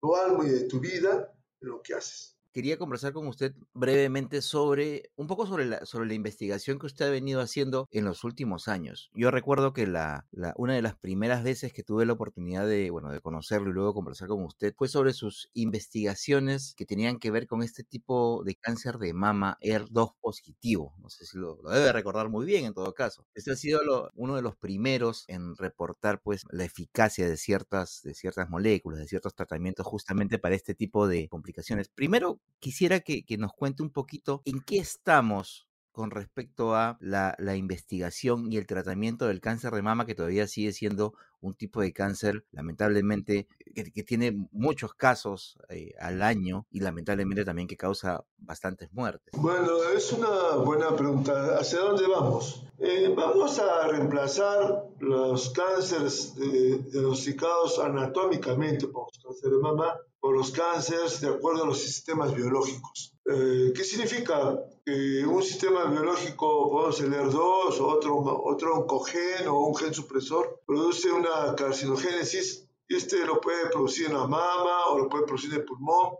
tu 0.00 0.14
alma 0.14 0.46
y 0.46 0.50
de 0.50 0.64
tu 0.64 0.78
vida 0.78 1.34
en 1.60 1.68
lo 1.68 1.82
que 1.82 1.94
haces 1.94 2.37
quería 2.58 2.76
conversar 2.76 3.12
con 3.12 3.28
usted 3.28 3.54
brevemente 3.72 4.42
sobre, 4.42 5.12
un 5.14 5.28
poco 5.28 5.46
sobre 5.46 5.64
la, 5.64 5.86
sobre 5.86 6.08
la 6.08 6.14
investigación 6.14 6.80
que 6.80 6.86
usted 6.86 7.06
ha 7.06 7.10
venido 7.10 7.40
haciendo 7.40 7.86
en 7.92 8.04
los 8.04 8.24
últimos 8.24 8.66
años. 8.66 9.12
Yo 9.14 9.30
recuerdo 9.30 9.72
que 9.72 9.86
la, 9.86 10.26
una 10.56 10.74
de 10.74 10.82
las 10.82 10.96
primeras 10.96 11.44
veces 11.44 11.72
que 11.72 11.84
tuve 11.84 12.04
la 12.04 12.14
oportunidad 12.14 12.66
de, 12.66 12.90
bueno, 12.90 13.12
de 13.12 13.20
conocerlo 13.20 13.70
y 13.70 13.74
luego 13.74 13.94
conversar 13.94 14.26
con 14.26 14.42
usted 14.42 14.74
fue 14.76 14.88
sobre 14.88 15.12
sus 15.12 15.50
investigaciones 15.54 16.74
que 16.74 16.84
tenían 16.84 17.20
que 17.20 17.30
ver 17.30 17.46
con 17.46 17.62
este 17.62 17.84
tipo 17.84 18.42
de 18.44 18.56
cáncer 18.56 18.98
de 18.98 19.14
mama 19.14 19.56
ER2 19.62 20.16
positivo. 20.20 20.96
No 20.98 21.10
sé 21.10 21.26
si 21.26 21.38
lo, 21.38 21.60
debe 21.62 21.92
recordar 21.92 22.28
muy 22.28 22.44
bien 22.44 22.64
en 22.64 22.74
todo 22.74 22.92
caso. 22.92 23.24
Este 23.34 23.52
ha 23.52 23.56
sido 23.56 23.82
uno 24.16 24.34
de 24.34 24.42
los 24.42 24.56
primeros 24.56 25.26
en 25.28 25.54
reportar 25.54 26.20
pues 26.22 26.42
la 26.50 26.64
eficacia 26.64 27.28
de 27.28 27.36
ciertas, 27.36 28.02
de 28.02 28.14
ciertas 28.14 28.50
moléculas, 28.50 28.98
de 28.98 29.06
ciertos 29.06 29.36
tratamientos 29.36 29.86
justamente 29.86 30.40
para 30.40 30.56
este 30.56 30.74
tipo 30.74 31.06
de 31.06 31.28
complicaciones. 31.28 31.88
Primero, 31.88 32.40
quisiera 32.60 33.00
que, 33.00 33.24
nos 33.38 33.52
cuente 33.52 33.82
un 33.82 33.90
poquito 33.90 34.42
en 34.44 34.60
qué 34.60 34.78
estamos 34.78 35.66
con 35.92 36.12
respecto 36.12 36.76
a 36.76 36.96
la, 37.00 37.34
investigación 37.56 38.52
y 38.52 38.56
el 38.56 38.66
tratamiento 38.66 39.26
del 39.26 39.40
cáncer 39.40 39.72
de 39.72 39.82
mama, 39.82 40.06
que 40.06 40.14
todavía 40.14 40.46
sigue 40.46 40.72
siendo 40.72 41.12
un 41.40 41.54
tipo 41.54 41.80
de 41.80 41.92
cáncer, 41.92 42.44
lamentablemente, 42.52 43.48
que, 43.74 43.90
que 43.90 44.02
tiene 44.04 44.48
muchos 44.52 44.94
casos 44.94 45.58
eh, 45.68 45.94
al 45.98 46.22
año 46.22 46.66
y 46.70 46.80
lamentablemente 46.80 47.44
también 47.44 47.66
que 47.66 47.76
causa 47.76 48.24
bastantes 48.36 48.92
muertes. 48.92 49.32
Bueno, 49.32 49.82
es 49.96 50.12
una 50.12 50.56
buena 50.56 50.94
pregunta. 50.94 51.58
¿Hacia 51.58 51.80
dónde 51.80 52.06
vamos? 52.06 52.64
Eh, 52.78 53.12
vamos 53.16 53.58
a 53.58 53.88
reemplazar 53.88 54.84
los 55.00 55.50
cánceres 55.50 56.36
eh, 56.40 56.78
diagnosticados 56.92 57.80
anatómicamente 57.80 58.86
por 58.86 59.08
cáncer 59.20 59.50
de 59.50 59.58
mama 59.58 59.98
por 60.20 60.36
los 60.36 60.50
cánceres 60.50 61.20
de 61.20 61.28
acuerdo 61.28 61.64
a 61.64 61.66
los 61.66 61.78
sistemas 61.78 62.34
biológicos. 62.34 63.14
Eh, 63.24 63.72
¿Qué 63.74 63.84
significa? 63.84 64.58
Que 64.84 65.24
un 65.24 65.42
sistema 65.42 65.84
biológico, 65.84 66.70
podemos 66.70 67.02
ER2 67.02 67.80
o 67.80 67.86
otro, 67.86 68.42
otro 68.44 68.74
oncogen 68.78 69.46
o 69.48 69.66
un 69.66 69.76
gen 69.76 69.94
supresor, 69.94 70.62
produce 70.66 71.10
una 71.12 71.54
carcinogénesis 71.54 72.68
y 72.88 72.96
este 72.96 73.24
lo 73.26 73.40
puede 73.40 73.68
producir 73.68 74.06
en 74.06 74.14
la 74.14 74.26
mama 74.26 74.86
o 74.86 74.98
lo 74.98 75.08
puede 75.08 75.24
producir 75.24 75.52
en 75.52 75.60
el 75.60 75.64
pulmón 75.64 76.16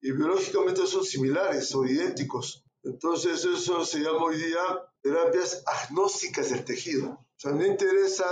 y 0.00 0.12
biológicamente 0.12 0.86
son 0.86 1.04
similares 1.04 1.74
o 1.74 1.84
idénticos. 1.84 2.64
Entonces 2.82 3.44
eso 3.44 3.84
se 3.84 4.00
llama 4.00 4.24
hoy 4.24 4.36
día 4.36 4.60
terapias 5.02 5.62
agnósticas 5.66 6.50
del 6.50 6.64
tejido. 6.64 7.10
O 7.10 7.36
sea, 7.36 7.52
no 7.52 7.64
interesa 7.64 8.26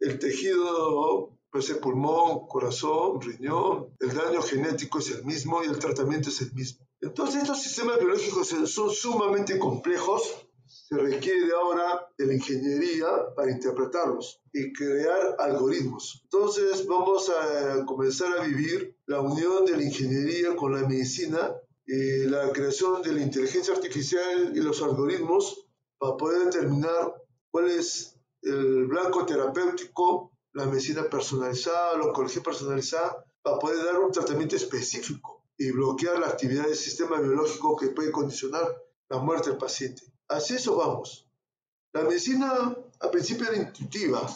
el 0.00 0.18
tejido 0.18 1.36
puede 1.52 1.66
ser 1.66 1.80
pulmón, 1.80 2.46
corazón, 2.48 3.20
riñón, 3.20 3.94
el 4.00 4.14
daño 4.14 4.40
genético 4.40 5.00
es 5.00 5.10
el 5.10 5.24
mismo 5.24 5.62
y 5.62 5.66
el 5.66 5.78
tratamiento 5.78 6.30
es 6.30 6.40
el 6.40 6.52
mismo. 6.54 6.88
Entonces 6.98 7.42
estos 7.42 7.62
sistemas 7.62 7.98
biológicos 7.98 8.48
son 8.48 8.90
sumamente 8.90 9.58
complejos, 9.58 10.46
se 10.66 10.96
requiere 10.96 11.52
ahora 11.52 12.08
de 12.16 12.26
la 12.26 12.34
ingeniería 12.34 13.06
para 13.36 13.50
interpretarlos 13.50 14.40
y 14.50 14.72
crear 14.72 15.36
algoritmos. 15.38 16.22
Entonces 16.24 16.86
vamos 16.86 17.28
a 17.28 17.84
comenzar 17.84 18.38
a 18.38 18.44
vivir 18.44 18.96
la 19.04 19.20
unión 19.20 19.66
de 19.66 19.76
la 19.76 19.82
ingeniería 19.82 20.56
con 20.56 20.72
la 20.72 20.88
medicina 20.88 21.54
y 21.84 22.24
la 22.24 22.50
creación 22.52 23.02
de 23.02 23.12
la 23.12 23.20
inteligencia 23.20 23.74
artificial 23.74 24.52
y 24.54 24.60
los 24.60 24.80
algoritmos 24.80 25.66
para 25.98 26.16
poder 26.16 26.46
determinar 26.46 27.12
cuál 27.50 27.68
es 27.68 28.16
el 28.40 28.86
blanco 28.86 29.26
terapéutico 29.26 30.31
la 30.52 30.66
medicina 30.66 31.04
personalizada, 31.08 31.96
la 31.96 32.04
oncología 32.04 32.42
personalizada, 32.42 33.24
para 33.42 33.58
poder 33.58 33.84
dar 33.84 33.98
un 33.98 34.12
tratamiento 34.12 34.56
específico 34.56 35.42
y 35.56 35.70
bloquear 35.70 36.18
la 36.18 36.28
actividad 36.28 36.64
del 36.64 36.76
sistema 36.76 37.20
biológico 37.20 37.76
que 37.76 37.88
puede 37.88 38.12
condicionar 38.12 38.76
la 39.08 39.18
muerte 39.18 39.50
del 39.50 39.58
paciente. 39.58 40.02
Así 40.28 40.54
eso 40.54 40.76
vamos. 40.76 41.28
La 41.92 42.02
medicina 42.02 42.76
al 43.00 43.10
principio 43.10 43.48
era 43.48 43.56
intuitiva. 43.56 44.26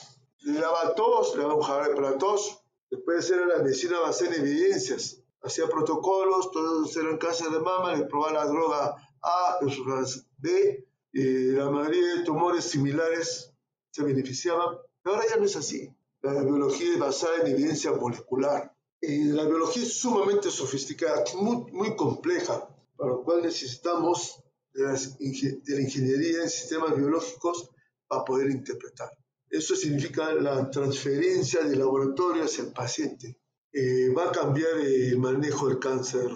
Le 0.41 0.61
daba 0.61 0.95
tos, 0.95 1.35
le 1.35 1.43
daba 1.43 1.55
un 1.55 1.63
jarabe 1.63 1.95
para 1.95 2.19
tos. 2.19 2.61
Después 2.91 3.31
era 3.31 3.47
la 3.47 3.63
medicina 3.63 4.01
basada 4.01 4.35
en 4.35 4.43
evidencias. 4.43 5.23
Hacía 5.43 5.69
protocolos, 5.69 6.51
todos 6.51 6.95
eran 6.97 7.19
cáncer 7.19 7.51
de 7.51 7.61
mama, 7.61 7.95
le 7.95 8.05
probaba 8.05 8.45
la 8.45 8.47
droga 8.47 8.97
A 9.23 9.59
versus 9.63 10.27
B. 10.39 10.87
Y 11.13 11.53
la 11.53 11.71
mayoría 11.71 12.17
de 12.17 12.25
tumores 12.25 12.65
similares 12.65 13.53
se 13.91 14.03
beneficiaban. 14.03 14.77
Ahora 15.05 15.25
ya 15.29 15.37
no 15.37 15.47
es 15.47 15.57
así. 15.57 15.96
La 16.33 16.43
biología 16.43 16.93
es 16.93 16.99
basada 16.99 17.43
en 17.43 17.53
evidencia 17.53 17.93
molecular. 17.93 18.73
Y 19.01 19.25
la 19.25 19.45
biología 19.45 19.83
es 19.83 19.95
sumamente 20.01 20.51
sofisticada, 20.51 21.23
muy, 21.35 21.95
compleja, 21.95 22.69
para 22.97 23.11
lo 23.11 23.23
cual 23.23 23.43
necesitamos 23.43 24.43
de, 24.73 24.85
las, 24.85 25.19
de 25.19 25.61
la 25.69 25.81
ingeniería 25.81 26.43
en 26.43 26.51
sistemas 26.51 26.97
biológicos 26.97 27.71
para 28.09 28.25
poder 28.25 28.51
interpretar. 28.51 29.11
Eso 29.49 29.77
significa 29.77 30.35
la 30.35 30.69
transferencia 30.71 31.63
de 31.63 31.77
laboratorio 31.77 32.45
hacia 32.45 32.65
el 32.65 32.73
paciente. 32.73 33.39
Eh, 33.73 34.09
va 34.17 34.31
a 34.31 34.33
cambiar 34.33 34.79
el 34.79 35.19
manejo 35.19 35.69
del 35.69 35.79
cáncer 35.79 36.29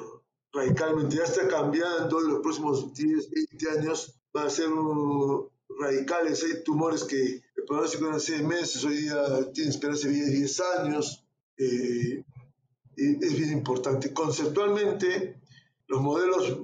radicalmente. 0.52 1.16
Ya 1.16 1.24
está 1.24 1.48
cambiando 1.48 2.20
en 2.20 2.28
los 2.28 2.40
próximos 2.40 2.94
10, 2.94 3.30
20 3.30 3.70
años. 3.70 4.20
Va 4.36 4.44
a 4.44 4.50
ser 4.50 4.68
radicales. 5.80 6.44
Hay 6.44 6.62
tumores 6.62 7.04
que 7.04 7.42
el 7.60 7.66
pronóstico 7.66 8.06
eran 8.06 8.20
seis 8.20 8.42
meses, 8.42 8.84
hoy 8.84 8.96
día 8.96 9.52
tienen 9.52 9.70
esperanza 9.70 10.08
de 10.08 10.14
vida 10.14 10.26
de 10.26 10.32
10 10.32 10.60
años. 10.78 11.24
Eh, 11.58 12.24
es 12.96 13.36
bien 13.36 13.52
importante. 13.52 14.12
Conceptualmente, 14.12 15.40
los 15.86 16.00
modelos 16.00 16.58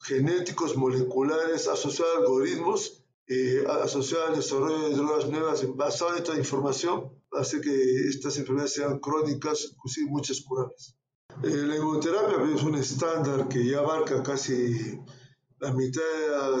genéticos 0.00 0.76
moleculares 0.76 1.68
asociados 1.68 2.14
a 2.16 2.18
algoritmos, 2.18 3.04
eh, 3.26 3.64
asociados 3.82 4.28
al 4.28 4.36
desarrollo 4.36 4.88
de 4.88 4.96
drogas 4.96 5.28
nuevas 5.28 5.76
basadas 5.76 6.16
en 6.16 6.22
esta 6.22 6.38
información, 6.38 7.10
hace 7.32 7.60
que 7.60 8.08
estas 8.08 8.36
enfermedades 8.38 8.74
sean 8.74 8.98
crónicas, 8.98 9.70
inclusive 9.72 10.10
muchas 10.10 10.40
curables. 10.40 10.96
Eh, 11.42 11.48
la 11.48 11.76
inmunoterapia 11.76 12.38
pues, 12.38 12.56
es 12.56 12.62
un 12.62 12.74
estándar 12.76 13.48
que 13.48 13.64
ya 13.64 13.78
abarca 13.78 14.22
casi 14.22 15.00
la 15.64 15.72
mitad 15.72 16.02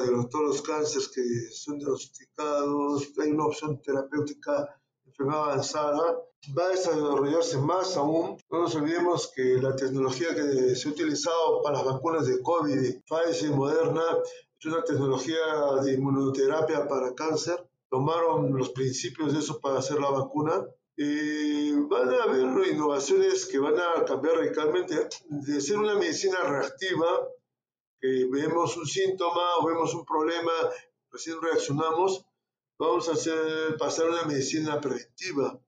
de 0.02 0.10
los, 0.10 0.30
todos 0.30 0.46
los 0.46 0.62
cánceres 0.62 1.08
que 1.08 1.22
son 1.52 1.78
diagnosticados, 1.78 3.12
hay 3.22 3.30
una 3.32 3.46
opción 3.46 3.80
terapéutica 3.82 4.80
enfermedad 5.06 5.44
avanzada, 5.44 6.18
va 6.56 6.64
a 6.64 6.68
desarrollarse 6.70 7.58
más 7.58 7.96
aún. 7.98 8.38
No 8.50 8.62
nos 8.62 8.74
olvidemos 8.74 9.30
que 9.34 9.60
la 9.60 9.76
tecnología 9.76 10.34
que 10.34 10.74
se 10.74 10.88
ha 10.88 10.92
utilizado 10.92 11.62
para 11.62 11.76
las 11.78 11.84
vacunas 11.84 12.26
de 12.26 12.40
COVID, 12.40 13.02
Pfizer 13.06 13.50
y 13.50 13.54
Moderna, 13.54 14.02
es 14.58 14.66
una 14.66 14.82
tecnología 14.82 15.36
de 15.82 15.92
inmunoterapia 15.92 16.88
para 16.88 17.14
cáncer. 17.14 17.62
Tomaron 17.90 18.56
los 18.56 18.70
principios 18.70 19.34
de 19.34 19.40
eso 19.40 19.60
para 19.60 19.80
hacer 19.80 20.00
la 20.00 20.10
vacuna. 20.10 20.66
Y 20.96 21.72
van 21.72 22.08
a 22.08 22.22
haber 22.22 22.68
innovaciones 22.72 23.46
que 23.46 23.58
van 23.58 23.74
a 23.74 24.04
cambiar 24.04 24.36
radicalmente 24.36 25.08
de 25.28 25.60
ser 25.60 25.76
una 25.76 25.96
medicina 25.96 26.38
reactiva 26.44 27.06
vemos 28.30 28.76
un 28.76 28.86
síntoma 28.86 29.56
o 29.60 29.66
vemos 29.66 29.94
un 29.94 30.04
problema, 30.04 30.52
recién 31.10 31.40
reaccionamos, 31.40 32.24
vamos 32.78 33.08
a 33.08 33.12
hacer, 33.12 33.76
pasar 33.78 34.08
una 34.08 34.24
medicina 34.24 34.80
preventiva. 34.80 35.58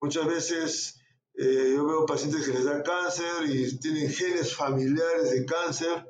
Muchas 0.00 0.26
veces 0.26 1.02
eh, 1.34 1.72
yo 1.74 1.86
veo 1.86 2.06
pacientes 2.06 2.46
que 2.46 2.52
les 2.52 2.64
da 2.64 2.82
cáncer 2.82 3.48
y 3.48 3.78
tienen 3.78 4.10
genes 4.10 4.54
familiares 4.54 5.30
de 5.30 5.44
cáncer. 5.46 6.06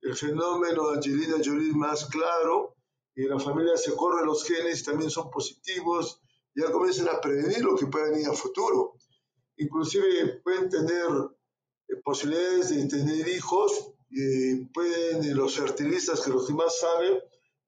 El 0.00 0.16
fenómeno 0.16 0.90
de 0.90 0.96
Angelina 0.96 1.36
Jolie 1.44 1.70
es 1.70 1.76
más 1.76 2.06
claro 2.06 2.76
y 3.14 3.24
la 3.24 3.38
familia 3.38 3.76
se 3.76 3.94
corre 3.94 4.24
los 4.24 4.44
genes 4.44 4.82
también 4.84 5.10
son 5.10 5.30
positivos. 5.30 6.20
Ya 6.54 6.70
comienzan 6.70 7.08
a 7.08 7.20
prevenir 7.20 7.62
lo 7.62 7.76
que 7.76 7.86
puede 7.86 8.10
venir 8.10 8.28
a 8.28 8.32
futuro. 8.32 8.94
Inclusive 9.56 10.40
pueden 10.42 10.68
tener 10.68 11.08
eh, 11.88 11.96
posibilidades 12.04 12.70
de 12.70 12.86
tener 12.86 13.28
hijos 13.28 13.91
y 14.12 14.66
pueden 14.66 15.34
los 15.36 15.56
fertilistas, 15.56 16.20
que 16.20 16.30
los 16.30 16.46
que 16.46 16.54
más 16.54 16.78
saben, 16.78 17.18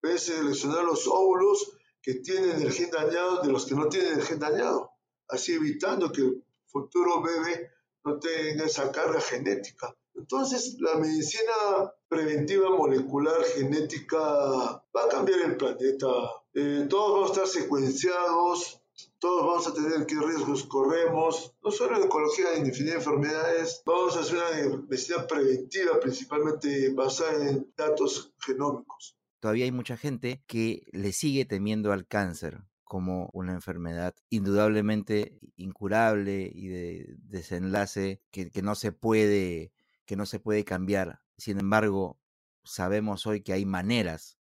pueden 0.00 0.18
seleccionar 0.18 0.85
los 0.85 1.07
óvulos 1.07 1.78
que 2.02 2.16
tienen 2.16 2.61
el 2.61 2.70
gen 2.70 2.90
dañado 2.90 3.42
de 3.42 3.50
los 3.50 3.64
que 3.64 3.74
no 3.74 3.88
tienen 3.88 4.14
el 4.14 4.22
gen 4.22 4.38
dañado, 4.38 4.90
así 5.28 5.54
evitando 5.54 6.12
que 6.12 6.20
el 6.20 6.44
futuro 6.66 7.22
bebé 7.22 7.70
no 8.04 8.18
tenga 8.18 8.66
esa 8.66 8.92
carga 8.92 9.20
genética. 9.20 9.96
Entonces, 10.14 10.76
la 10.78 10.96
medicina 10.96 11.92
preventiva 12.09 12.70
molecular 12.70 13.42
genética 13.44 14.18
va 14.18 15.04
a 15.04 15.09
cambiar 15.09 15.40
el 15.40 15.57
planeta. 15.57 16.09
Eh, 16.52 16.87
todos 16.88 17.12
vamos 17.12 17.30
a 17.30 17.33
estar 17.33 17.48
secuenciados, 17.48 18.80
todos 19.18 19.46
vamos 19.46 19.66
a 19.66 19.74
tener 19.74 20.07
qué 20.07 20.16
riesgos 20.16 20.64
corremos, 20.64 21.54
no 21.62 21.70
solo 21.70 21.96
en 21.96 22.02
oncología, 22.02 22.54
en 22.57 22.66
infinidad 22.66 22.94
de 22.94 22.98
enfermedades, 22.98 23.83
vamos 23.85 24.16
a 24.16 24.20
hacer 24.20 24.37
una 24.37 24.83
medicina 24.88 25.26
preventiva 25.26 25.98
principalmente 26.00 26.90
basada 26.90 27.48
en 27.48 27.72
datos 27.76 28.33
genómicos. 28.38 29.16
Todavía 29.40 29.64
hay 29.64 29.72
mucha 29.72 29.96
gente 29.96 30.42
que 30.46 30.87
le 30.92 31.12
sigue 31.12 31.44
temiendo 31.44 31.92
al 31.92 32.07
cáncer 32.07 32.64
como 32.85 33.30
una 33.33 33.52
enfermedad 33.52 34.14
indudablemente 34.30 35.38
incurable 35.57 36.50
y 36.54 36.68
de 36.68 37.16
desenlace 37.18 38.22
que, 38.30 38.50
que 38.50 38.62
no 38.62 38.74
se 38.74 38.92
puede 38.92 39.72
que 40.07 40.16
no 40.16 40.26
se 40.26 40.38
puede 40.38 40.64
cambiar. 40.64 41.20
Sin 41.37 41.59
embargo, 41.59 42.20
sabemos 42.62 43.26
hoy 43.26 43.42
que 43.42 43.52
hay 43.52 43.64
maneras 43.64 44.38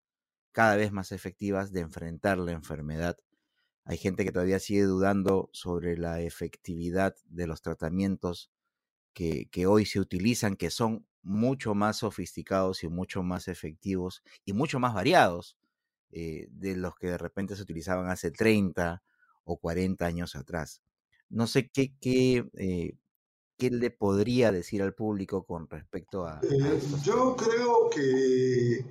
cada 0.52 0.76
vez 0.76 0.92
más 0.92 1.12
efectivas 1.12 1.72
de 1.72 1.80
enfrentar 1.80 2.38
la 2.38 2.52
enfermedad. 2.52 3.16
Hay 3.84 3.98
gente 3.98 4.24
que 4.24 4.32
todavía 4.32 4.58
sigue 4.58 4.84
dudando 4.84 5.50
sobre 5.52 5.96
la 5.96 6.20
efectividad 6.20 7.14
de 7.26 7.46
los 7.46 7.62
tratamientos 7.62 8.50
que, 9.12 9.48
que, 9.50 9.66
hoy 9.66 9.86
se 9.86 10.00
utilizan, 10.00 10.56
que 10.56 10.70
son 10.70 11.06
mucho 11.22 11.74
más 11.74 11.98
sofisticados 11.98 12.82
y 12.82 12.88
mucho 12.88 13.22
más 13.22 13.48
efectivos 13.48 14.22
y 14.44 14.52
mucho 14.52 14.78
más 14.78 14.94
variados 14.94 15.56
eh, 16.10 16.48
de 16.50 16.76
los 16.76 16.96
que 16.96 17.08
de 17.08 17.18
repente 17.18 17.56
se 17.56 17.62
utilizaban 17.62 18.08
hace 18.08 18.30
30 18.30 19.02
o 19.44 19.58
40 19.58 20.06
años 20.06 20.36
atrás. 20.36 20.82
No 21.28 21.46
sé 21.46 21.68
qué, 21.68 21.94
qué 22.00 22.48
eh, 22.54 22.96
¿qué 23.56 23.70
le 23.70 23.90
podría 23.90 24.52
decir 24.52 24.82
al 24.82 24.94
público 24.94 25.44
con 25.44 25.68
respecto 25.68 26.26
a... 26.26 26.40
Eh, 26.42 26.80
yo 27.02 27.36
creo 27.36 27.90
que 27.90 28.84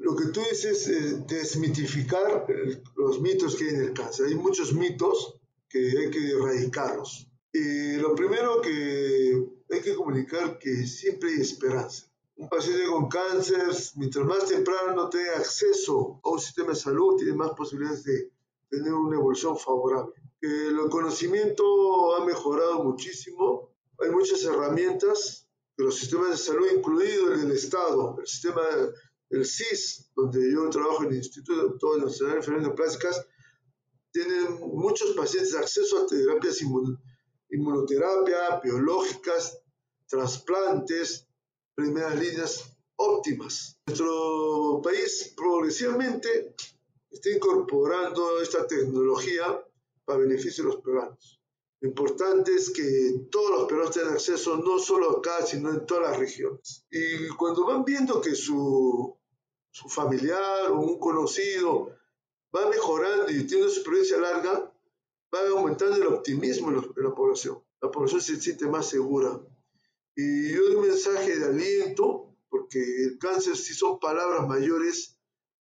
lo 0.00 0.16
que 0.16 0.26
tú 0.26 0.40
dices 0.40 0.86
es 0.88 1.26
desmitificar 1.26 2.46
los 2.96 3.20
mitos 3.20 3.56
que 3.56 3.64
hay 3.64 3.74
en 3.74 3.82
el 3.82 3.92
cáncer. 3.92 4.26
Hay 4.26 4.34
muchos 4.34 4.72
mitos 4.72 5.38
que 5.68 5.78
hay 5.78 6.10
que 6.10 6.30
erradicarlos. 6.30 7.26
Y 7.52 7.96
lo 7.96 8.14
primero 8.14 8.60
que 8.60 9.46
hay 9.70 9.80
que 9.80 9.94
comunicar 9.94 10.58
que 10.58 10.86
siempre 10.86 11.30
hay 11.30 11.40
esperanza. 11.40 12.06
Un 12.36 12.48
paciente 12.48 12.86
con 12.86 13.08
cáncer, 13.08 13.68
mientras 13.96 14.24
más 14.24 14.46
temprano 14.46 15.08
tenga 15.08 15.38
acceso 15.38 16.20
a 16.22 16.30
un 16.30 16.38
sistema 16.38 16.70
de 16.70 16.76
salud, 16.76 17.16
tiene 17.16 17.34
más 17.34 17.50
posibilidades 17.50 18.04
de 18.04 18.30
tener 18.68 18.92
una 18.92 19.16
evolución 19.16 19.58
favorable. 19.58 20.14
el 20.40 20.88
conocimiento 20.88 22.14
ha 22.14 22.24
mejorado 22.24 22.84
muchísimo, 22.84 23.74
hay 23.98 24.10
muchas 24.10 24.44
herramientas 24.44 25.48
que 25.76 25.82
los 25.82 25.96
sistemas 25.96 26.30
de 26.30 26.36
salud, 26.36 26.66
incluido 26.76 27.32
el 27.32 27.40
del 27.40 27.52
Estado, 27.52 28.16
el 28.20 28.26
sistema 28.26 28.62
del 29.30 29.44
CIS, 29.44 30.10
donde 30.14 30.52
yo 30.52 30.68
trabajo 30.70 31.04
en 31.04 31.10
el 31.10 31.18
Instituto 31.18 31.98
Nacional 31.98 32.34
de 32.34 32.38
Enfermedades 32.38 32.76
Plásticas, 32.76 33.26
tienen 34.10 34.60
muchos 34.60 35.14
pacientes 35.14 35.54
acceso 35.54 35.98
a 35.98 36.06
terapias 36.06 36.62
inmunoterapia, 37.50 38.60
biológicas, 38.62 39.60
trasplantes, 40.06 41.28
primeras 41.74 42.18
líneas 42.18 42.76
óptimas. 42.96 43.78
Nuestro 43.86 44.80
país 44.82 45.34
progresivamente 45.36 46.54
está 47.10 47.30
incorporando 47.30 48.40
esta 48.40 48.66
tecnología 48.66 49.64
para 50.04 50.20
beneficio 50.20 50.64
de 50.64 50.70
los 50.70 50.82
peruanos. 50.82 51.40
Lo 51.80 51.88
importante 51.90 52.52
es 52.54 52.70
que 52.70 53.28
todos 53.30 53.50
los 53.50 53.68
peruanos 53.68 53.94
tengan 53.94 54.14
acceso 54.14 54.56
no 54.56 54.78
solo 54.78 55.18
acá, 55.18 55.46
sino 55.46 55.70
en 55.70 55.86
todas 55.86 56.10
las 56.10 56.18
regiones. 56.18 56.84
Y 56.90 57.28
cuando 57.36 57.66
van 57.66 57.84
viendo 57.84 58.20
que 58.20 58.34
su, 58.34 59.16
su 59.70 59.88
familiar 59.88 60.70
o 60.70 60.80
un 60.80 60.98
conocido 60.98 61.96
va 62.54 62.68
mejorando 62.68 63.30
y 63.30 63.46
tiene 63.46 63.64
una 63.64 63.72
supervivencia 63.72 64.18
larga, 64.18 64.72
va 65.34 65.48
aumentando 65.50 65.96
el 65.96 66.06
optimismo 66.06 66.70
en 66.70 67.04
la 67.04 67.14
población. 67.14 67.62
La 67.80 67.90
población 67.90 68.20
se 68.20 68.40
siente 68.40 68.66
más 68.66 68.88
segura. 68.88 69.38
Y 70.16 70.52
yo 70.52 70.64
doy 70.64 70.76
un 70.76 70.88
mensaje 70.88 71.38
de 71.38 71.46
aliento, 71.46 72.34
porque 72.48 72.80
el 73.04 73.18
cáncer 73.18 73.56
sí 73.56 73.74
son 73.74 74.00
palabras 74.00 74.48
mayores, 74.48 75.16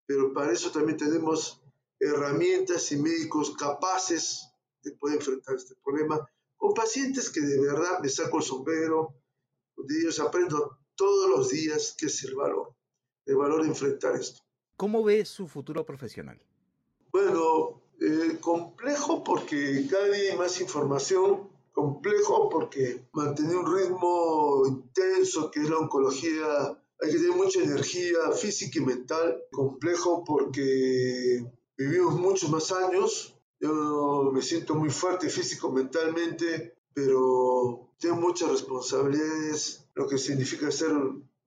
pero 0.06 0.34
para 0.34 0.52
eso 0.52 0.72
también 0.72 0.98
tenemos 0.98 1.62
herramientas 2.00 2.91
y 2.91 2.98
médicos 2.98 3.56
capaces 3.56 4.48
de 4.84 4.91
poder 4.93 5.17
enfrentar 5.17 5.56
este 5.56 5.76
problema 5.84 6.28
con 6.56 6.74
pacientes 6.74 7.30
que 7.30 7.41
de 7.41 7.60
verdad 7.60 8.00
me 8.02 8.10
saco 8.10 8.38
el 8.38 8.43
sombrero, 8.43 9.13
de 9.78 10.00
ellos 10.00 10.20
aprendo 10.20 10.80
todos 10.96 11.30
los 11.30 11.50
días 11.50 11.96
qué 11.98 12.08
es 12.08 12.24
el 12.24 12.36
valor, 12.36 12.76
el 13.28 13.36
valor 13.36 13.62
de 13.62 13.70
enfrentar 13.70 14.16
esto. 14.16 14.42
¿Cómo 14.76 15.04
ve 15.04 15.26
su 15.26 15.48
futuro 15.48 15.86
profesional? 15.86 16.40
Bueno, 17.12 17.82
eh, 18.00 18.38
complejo 18.40 19.24
porque 19.24 19.88
cada 19.90 20.06
día 20.06 20.32
hay 20.32 20.38
más 20.38 20.60
información, 20.62 21.50
complejo 21.74 22.50
porque 22.50 23.08
mantener 23.13 23.56
un 23.56 23.76
ritmo 23.76 24.63
intenso 24.68 25.52
que 25.52 25.62
es 25.62 25.70
la 25.70 25.78
oncología, 25.78 26.80
hay 27.02 27.12
que 27.12 27.18
tener 27.18 27.36
mucha 27.36 27.62
energía 27.62 28.32
física 28.36 28.80
y 28.80 28.86
mental, 28.86 29.44
complejo 29.52 30.24
porque 30.24 31.46
vivimos 31.78 32.16
muchos 32.16 32.50
más 32.50 32.72
años, 32.72 33.36
yo 33.60 34.32
me 34.34 34.42
siento 34.42 34.76
muy 34.76 34.90
fuerte 34.90 35.30
físico, 35.30 35.72
mentalmente, 35.72 36.78
pero 36.94 37.92
tengo 38.00 38.16
muchas 38.16 38.52
responsabilidades, 38.52 39.88
lo 39.96 40.08
que 40.08 40.18
significa 40.18 40.72
ser 40.72 40.92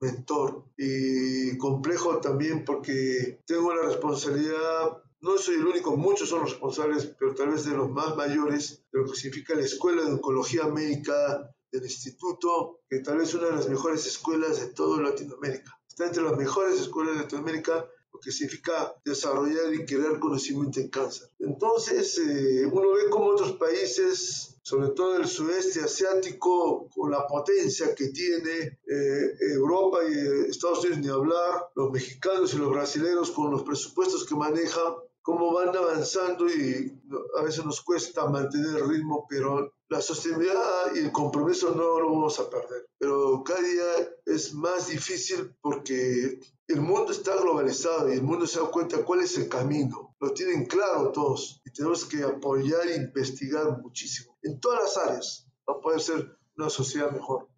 mentor 0.01 0.65
y 0.77 1.57
complejo 1.57 2.19
también 2.19 2.65
porque 2.65 3.41
tengo 3.45 3.73
la 3.73 3.83
responsabilidad 3.83 5.01
no 5.21 5.37
soy 5.37 5.55
el 5.55 5.67
único, 5.67 5.95
muchos 5.95 6.29
son 6.29 6.41
los 6.41 6.51
responsables, 6.51 7.05
pero 7.19 7.35
tal 7.35 7.49
vez 7.49 7.63
de 7.65 7.77
los 7.77 7.89
más 7.91 8.15
mayores, 8.15 8.83
de 8.91 8.99
lo 8.99 9.05
que 9.05 9.15
significa 9.15 9.53
la 9.53 9.61
Escuela 9.61 10.03
de 10.03 10.13
Oncología 10.13 10.65
Médica 10.65 11.53
del 11.71 11.83
Instituto, 11.83 12.81
que 12.89 12.99
tal 12.99 13.19
vez 13.19 13.29
es 13.29 13.35
una 13.35 13.47
de 13.47 13.55
las 13.55 13.69
mejores 13.69 14.05
escuelas 14.07 14.59
de 14.59 14.73
toda 14.73 15.01
Latinoamérica. 15.01 15.79
Está 15.87 16.07
entre 16.07 16.23
las 16.23 16.35
mejores 16.37 16.81
escuelas 16.81 17.15
de 17.15 17.21
Latinoamérica, 17.21 17.87
lo 18.13 18.19
que 18.19 18.31
significa 18.31 18.93
desarrollar 19.05 19.73
y 19.73 19.85
crear 19.85 20.19
conocimiento 20.19 20.79
en 20.79 20.89
cáncer. 20.89 21.29
Entonces, 21.39 22.17
eh, 22.19 22.65
uno 22.65 22.91
ve 22.91 23.09
cómo 23.09 23.27
otros 23.27 23.53
países, 23.53 24.57
sobre 24.61 24.89
todo 24.89 25.17
el 25.17 25.27
sudeste 25.27 25.81
asiático, 25.81 26.89
con 26.89 27.11
la 27.11 27.25
potencia 27.27 27.95
que 27.95 28.09
tiene 28.09 28.79
eh, 28.87 29.35
Europa 29.53 29.99
y 30.07 30.49
Estados 30.49 30.79
Unidos, 30.79 30.99
ni 30.99 31.07
hablar, 31.09 31.69
los 31.75 31.91
mexicanos 31.91 32.53
y 32.53 32.57
los 32.57 32.69
brasileños 32.69 33.31
con 33.31 33.51
los 33.51 33.63
presupuestos 33.63 34.25
que 34.25 34.35
manejan, 34.35 34.93
cómo 35.21 35.53
van 35.53 35.75
avanzando 35.75 36.47
y 36.47 36.99
a 37.37 37.43
veces 37.43 37.63
nos 37.63 37.81
cuesta 37.81 38.25
mantener 38.27 38.77
el 38.77 38.89
ritmo, 38.89 39.25
pero 39.29 39.73
la 39.89 40.01
sostenibilidad 40.01 40.95
y 40.95 40.99
el 40.99 41.11
compromiso 41.11 41.75
no 41.75 41.99
lo 41.99 42.11
vamos 42.11 42.39
a 42.39 42.49
perder. 42.49 42.87
Pero 42.97 43.43
cada 43.43 43.61
día 43.61 44.09
es 44.25 44.53
más 44.53 44.87
difícil 44.87 45.53
porque 45.61 46.39
el 46.71 46.81
mundo 46.81 47.11
está 47.11 47.35
globalizado 47.35 48.09
y 48.09 48.13
el 48.13 48.23
mundo 48.23 48.47
se 48.47 48.59
da 48.59 48.67
cuenta 48.67 49.03
cuál 49.03 49.21
es 49.21 49.37
el 49.37 49.49
camino. 49.49 50.15
Lo 50.19 50.31
tienen 50.31 50.65
claro 50.65 51.11
todos 51.11 51.61
y 51.65 51.71
tenemos 51.71 52.05
que 52.05 52.23
apoyar 52.23 52.87
e 52.87 52.95
investigar 52.95 53.81
muchísimo 53.81 54.37
en 54.43 54.59
todas 54.59 54.83
las 54.83 54.97
áreas 54.97 55.47
para 55.65 55.79
poder 55.79 56.01
ser 56.01 56.37
una 56.57 56.69
sociedad 56.69 57.11
mejor. 57.11 57.50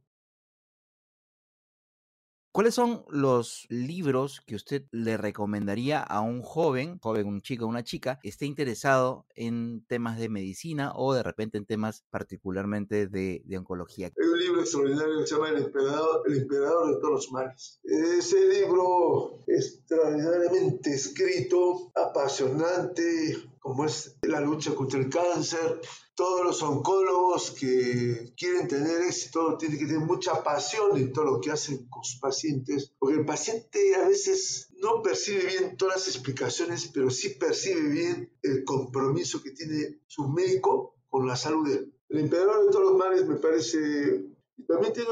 ¿Cuáles 2.53 2.75
son 2.75 3.03
los 3.09 3.65
libros 3.69 4.39
que 4.45 4.53
usted 4.53 4.83
le 4.91 5.17
recomendaría 5.17 6.03
a 6.03 6.21
un 6.21 6.43
joven, 6.43 6.99
joven, 6.99 7.25
un 7.25 7.41
chico, 7.41 7.65
una 7.65 7.83
chica, 7.83 8.19
esté 8.21 8.45
interesado 8.45 9.25
en 9.33 9.83
temas 9.87 10.19
de 10.19 10.29
medicina 10.29 10.91
o 10.95 11.15
de 11.15 11.23
repente 11.23 11.57
en 11.57 11.65
temas 11.65 12.03
particularmente 12.11 13.07
de, 13.07 13.41
de 13.43 13.57
oncología? 13.57 14.11
Hay 14.21 14.29
un 14.29 14.39
libro 14.39 14.61
extraordinario 14.61 15.17
que 15.21 15.25
se 15.25 15.33
llama 15.33 15.49
El 15.49 15.63
Emperador, 15.63 16.21
El 16.27 16.37
Emperador 16.43 16.93
de 16.93 17.01
todos 17.01 17.13
los 17.13 17.31
males. 17.31 17.79
Ese 17.85 18.47
libro 18.47 19.43
extraordinariamente 19.47 20.93
escrito, 20.93 21.91
apasionante, 21.95 23.35
como 23.57 23.85
es 23.85 24.15
la 24.21 24.41
lucha 24.41 24.75
contra 24.75 24.99
el 24.99 25.09
cáncer, 25.09 25.81
todos 26.15 26.45
los 26.45 26.61
oncólogos 26.61 27.51
que 27.51 28.33
quieren 28.37 28.67
tener 28.67 29.01
éxito 29.01 29.57
tienen 29.57 29.79
que 29.79 29.85
tener 29.85 30.01
mucha 30.01 30.43
pasión 30.43 30.95
en 30.97 31.11
todo 31.11 31.25
lo 31.25 31.41
que 31.41 31.51
hacen 31.51 31.87
con 31.89 32.03
sus 32.03 32.19
pacientes, 32.19 32.93
porque 32.99 33.17
el 33.17 33.25
paciente 33.25 33.95
a 33.95 34.07
veces 34.07 34.69
no 34.77 35.01
percibe 35.01 35.45
bien 35.45 35.75
todas 35.77 35.95
las 35.95 36.07
explicaciones, 36.07 36.91
pero 36.93 37.09
sí 37.09 37.29
percibe 37.29 37.81
bien 37.89 38.31
el 38.43 38.63
compromiso 38.63 39.41
que 39.41 39.51
tiene 39.51 40.01
su 40.07 40.27
médico 40.27 40.95
con 41.09 41.27
la 41.27 41.35
salud 41.35 41.67
de 41.67 41.75
él. 41.75 41.93
El 42.09 42.19
emperador 42.19 42.65
de 42.65 42.71
todos 42.71 42.91
los 42.91 42.97
males 42.97 43.25
me 43.25 43.35
parece... 43.35 44.25
También 44.67 44.93
tiene 44.93 45.09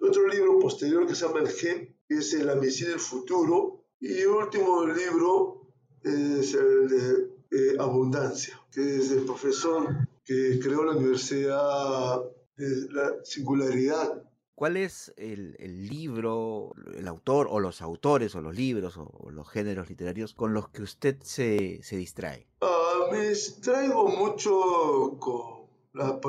otro, 0.00 0.28
libro 0.28 0.58
posterior 0.58 1.06
que 1.06 1.14
se 1.14 1.26
llama 1.26 1.40
El 1.40 1.48
Gen, 1.48 1.94
que 2.08 2.16
es 2.16 2.32
La 2.32 2.54
medicina 2.54 2.90
del 2.90 3.00
futuro. 3.00 3.84
Y 4.00 4.24
último 4.24 4.86
libro 4.86 5.72
es 6.02 6.54
el 6.54 6.88
de 6.88 7.30
eh, 7.50 7.76
Abundancia, 7.78 8.58
que 8.72 8.96
es 8.96 9.10
del 9.10 9.24
profesor 9.24 10.08
que 10.28 10.60
creó 10.62 10.84
la 10.84 10.92
Universidad 10.92 12.20
de 12.56 12.92
la 12.92 13.24
Singularidad 13.24 14.22
¿Cuál 14.58 14.76
es 14.76 15.14
el, 15.16 15.54
libro, 15.88 16.74
el 16.96 17.06
autor 17.06 17.46
o 17.48 17.60
los 17.60 17.80
autores 17.80 18.34
o 18.34 18.40
los 18.40 18.56
libros 18.56 18.96
o, 18.96 19.30
los 19.30 19.48
géneros 19.48 19.88
literarios 19.88 20.34
con 20.34 20.52
los 20.52 20.68
que 20.70 20.82
usted 20.82 21.16
se, 21.22 21.80
se 21.84 21.96
distrae? 21.96 22.48
Ah, 22.60 23.06
me 23.12 23.28
distraigo 23.28 24.08
mucho 24.08 25.16
con 25.20 25.68
la 25.92 26.20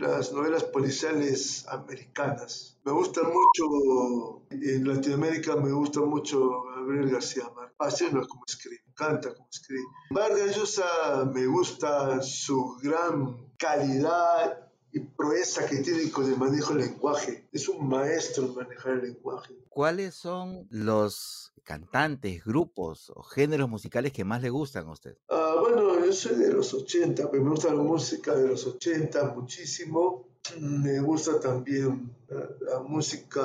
las 0.00 0.32
novelas 0.32 0.64
policiales 0.64 1.64
americanas. 1.68 2.80
Me 2.84 2.90
gusta 2.90 3.20
mucho, 3.22 4.42
en 4.50 4.88
Latinoamérica 4.88 5.54
me 5.54 5.70
gusta 5.70 6.00
mucho 6.00 6.64
Gabriel 6.74 7.10
García 7.10 7.44
No 7.80 8.28
como 8.28 8.44
escribe, 8.46 8.82
canta 8.94 9.32
como 9.32 9.48
escribe. 9.50 9.82
Vargas 10.10 10.54
Llosa 10.54 11.24
me 11.32 11.46
gusta 11.46 12.20
su 12.22 12.76
gran 12.82 13.54
calidad 13.56 14.70
y 14.92 15.00
proeza 15.00 15.66
que 15.66 15.78
tiene 15.78 16.10
con 16.10 16.30
el 16.30 16.36
manejo 16.36 16.74
del 16.74 16.88
lenguaje. 16.88 17.48
Es 17.52 17.70
un 17.70 17.88
maestro 17.88 18.44
en 18.44 18.54
manejar 18.54 18.92
el 18.92 19.12
lenguaje. 19.12 19.54
¿Cuáles 19.70 20.14
son 20.14 20.66
los 20.68 21.54
cantantes, 21.64 22.44
grupos 22.44 23.10
o 23.14 23.22
géneros 23.22 23.70
musicales 23.70 24.12
que 24.12 24.24
más 24.24 24.42
le 24.42 24.50
gustan 24.50 24.86
a 24.86 24.92
usted? 24.92 25.16
Ah, 25.30 25.56
bueno, 25.58 26.04
yo 26.04 26.12
soy 26.12 26.36
de 26.36 26.52
los 26.52 26.74
80, 26.74 27.30
me 27.32 27.38
gusta 27.38 27.72
la 27.72 27.82
música 27.82 28.34
de 28.34 28.48
los 28.48 28.66
80 28.66 29.32
muchísimo. 29.34 30.28
Me 30.58 31.00
gusta 31.00 31.40
también 31.40 32.14
la, 32.28 32.80
música 32.80 33.42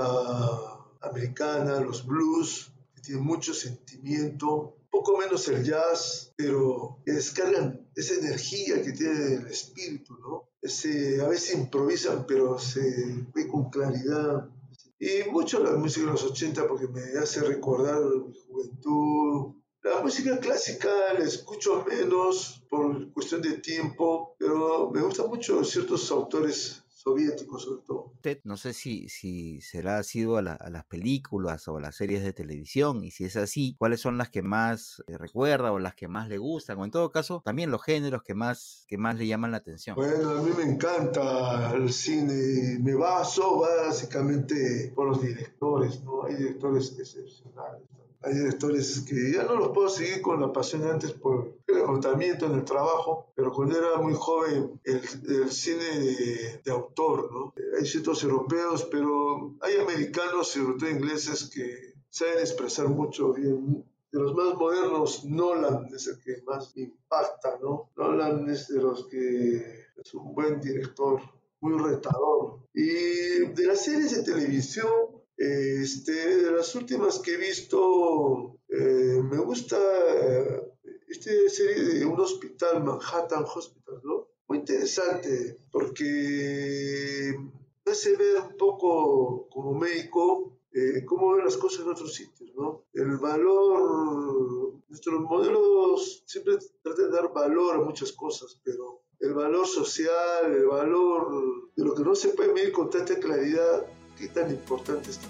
americana, 1.01 1.79
los 1.79 2.05
blues, 2.05 2.71
que 3.05 3.11
tienen 3.11 3.25
mucho 3.25 3.53
sentimiento, 3.53 4.77
poco 4.89 5.17
menos 5.17 5.47
el 5.47 5.63
jazz, 5.63 6.33
pero 6.35 7.01
que 7.05 7.13
descargan 7.13 7.87
esa 7.95 8.15
energía 8.15 8.81
que 8.81 8.93
tiene 8.93 9.35
el 9.35 9.47
espíritu, 9.47 10.17
¿no? 10.17 10.49
a 10.65 11.27
veces 11.27 11.53
improvisan, 11.53 12.25
pero 12.25 12.57
se 12.57 12.81
ve 13.33 13.47
con 13.47 13.69
claridad. 13.69 14.49
Y 14.97 15.29
mucho 15.29 15.63
la 15.63 15.71
música 15.77 16.07
de 16.07 16.13
los 16.13 16.23
80 16.23 16.67
porque 16.67 16.87
me 16.87 17.19
hace 17.19 17.41
recordar 17.41 18.01
mi 18.01 18.33
juventud. 18.47 19.55
La 19.83 20.01
música 20.01 20.39
clásica 20.39 20.89
la 21.13 21.23
escucho 21.23 21.85
menos 21.87 22.63
por 22.69 23.11
cuestión 23.13 23.43
de 23.43 23.59
tiempo, 23.59 24.35
pero 24.39 24.89
me 24.89 25.01
gustan 25.01 25.27
mucho 25.27 25.63
ciertos 25.63 26.09
autores 26.09 26.84
soviéticos 27.05 27.63
sobre 27.63 27.83
todo. 27.85 28.11
Usted 28.15 28.39
no 28.43 28.57
sé 28.57 28.73
si, 28.73 29.07
si 29.09 29.61
será 29.61 30.01
sido 30.01 30.37
a, 30.37 30.41
las 30.41 30.85
películas 30.85 31.67
o 31.67 31.77
a 31.77 31.81
las 31.81 31.95
series 31.95 32.23
de 32.23 32.33
televisión 32.33 33.03
y 33.03 33.11
si 33.11 33.25
es 33.25 33.35
así, 33.35 33.75
¿cuáles 33.77 34.01
son 34.01 34.17
las 34.17 34.29
que 34.29 34.41
más 34.41 35.03
eh, 35.07 35.17
recuerda 35.17 35.71
o 35.71 35.77
las 35.77 35.93
que 35.93 36.07
más 36.07 36.27
le 36.27 36.39
gustan? 36.39 36.79
O 36.79 36.85
en 36.85 36.89
todo 36.89 37.11
caso, 37.11 37.43
también 37.45 37.69
los 37.69 37.83
géneros 37.83 38.23
que 38.23 38.33
más, 38.33 38.85
que 38.87 38.97
más 38.97 39.17
le 39.17 39.27
llaman 39.27 39.51
la 39.51 39.57
atención. 39.57 39.95
Bueno, 39.95 40.31
a 40.31 40.41
mí 40.41 40.49
me 40.57 40.63
encanta 40.63 41.73
el 41.75 41.93
cine, 41.93 42.79
me 42.79 42.95
baso 42.95 43.59
básicamente 43.59 44.91
por 44.95 45.07
los 45.07 45.21
directores, 45.21 46.03
¿no? 46.03 46.25
Hay 46.25 46.35
directores 46.35 46.97
excepcionales 46.97 47.83
hay 48.25 48.33
directores 48.33 49.01
que 49.07 49.33
ya 49.33 49.43
no 49.43 49.55
los 49.55 49.69
puedo 49.69 49.87
seguir 49.87 50.19
con 50.21 50.41
la 50.41 50.51
pasión 50.51 50.83
antes 50.83 51.11
por 51.11 51.59
el 51.67 51.77
agotamiento 51.77 52.47
en 52.47 52.53
el 52.53 52.65
trabajo, 52.65 53.31
pero 53.35 53.51
cuando 53.51 53.77
era 53.77 53.97
muy 53.97 54.15
joven 54.15 54.81
el, 54.83 55.51
cine 55.51 55.85
de, 56.63 56.71
autor, 56.71 57.31
¿no? 57.31 57.53
Hay 57.77 57.85
ciertos 57.85 58.23
europeos, 58.23 58.87
pero 58.91 59.53
hay 59.61 59.75
americanos 59.75 60.55
y 60.55 60.59
sobre 60.59 60.77
todo 60.79 60.89
ingleses 60.89 61.51
que 61.53 61.93
saben 62.09 62.39
expresar 62.39 62.87
mucho 62.89 63.31
bien. 63.33 63.85
De 64.11 64.19
los 64.19 64.33
más 64.33 64.55
modernos, 64.55 65.25
Nolan 65.25 65.87
es 65.93 66.07
el 66.07 66.19
que 66.19 66.41
más 66.47 66.75
impacta, 66.77 67.59
¿no? 67.61 67.91
Nolan 67.95 68.49
es 68.49 68.69
de 68.69 68.81
los 68.81 69.05
que 69.05 69.57
es 69.97 70.13
un 70.15 70.33
buen 70.33 70.59
director, 70.59 71.21
muy 71.59 71.77
retador. 71.77 72.59
Y 72.73 72.85
de 73.53 73.67
las 73.67 73.83
series 73.83 74.15
de 74.15 74.23
televisión, 74.23 75.14
este, 75.37 76.43
de 76.43 76.51
las 76.51 76.73
últimas 76.75 77.19
que 77.19 77.33
he 77.33 77.37
visto, 77.37 78.57
eh, 78.69 79.21
me 79.23 79.37
gusta 79.37 79.77
eh, 79.77 80.73
esta 81.07 81.31
serie 81.49 81.83
de 81.83 82.05
un 82.05 82.19
hospital, 82.19 82.83
Manhattan 82.83 83.43
Hospital, 83.43 84.01
¿no? 84.03 84.27
Muy 84.47 84.59
interesante, 84.59 85.59
porque 85.71 87.35
me 87.85 87.91
hace 87.91 88.15
ver 88.15 88.41
un 88.41 88.57
poco 88.57 89.47
como 89.49 89.73
médico 89.73 90.59
eh, 90.71 91.05
cómo 91.05 91.33
ven 91.33 91.45
las 91.45 91.57
cosas 91.57 91.85
en 91.85 91.91
otros 91.91 92.13
sitios, 92.13 92.51
¿no? 92.55 92.83
El 92.93 93.17
valor, 93.17 94.73
nuestros 94.89 95.21
modelos 95.21 96.23
siempre 96.25 96.57
tratan 96.83 97.11
de 97.11 97.15
dar 97.15 97.33
valor 97.33 97.75
a 97.75 97.81
muchas 97.81 98.11
cosas, 98.11 98.59
pero 98.61 99.03
el 99.19 99.33
valor 99.33 99.65
social, 99.65 100.53
el 100.53 100.65
valor 100.65 101.71
de 101.75 101.85
lo 101.85 101.95
que 101.95 102.03
no 102.03 102.13
se 102.13 102.29
puede 102.29 102.53
medir 102.53 102.73
con 102.73 102.89
tanta 102.89 103.17
claridad, 103.19 103.87
qué 104.17 104.27
tan 104.27 104.49
importante 104.49 105.11
está. 105.11 105.27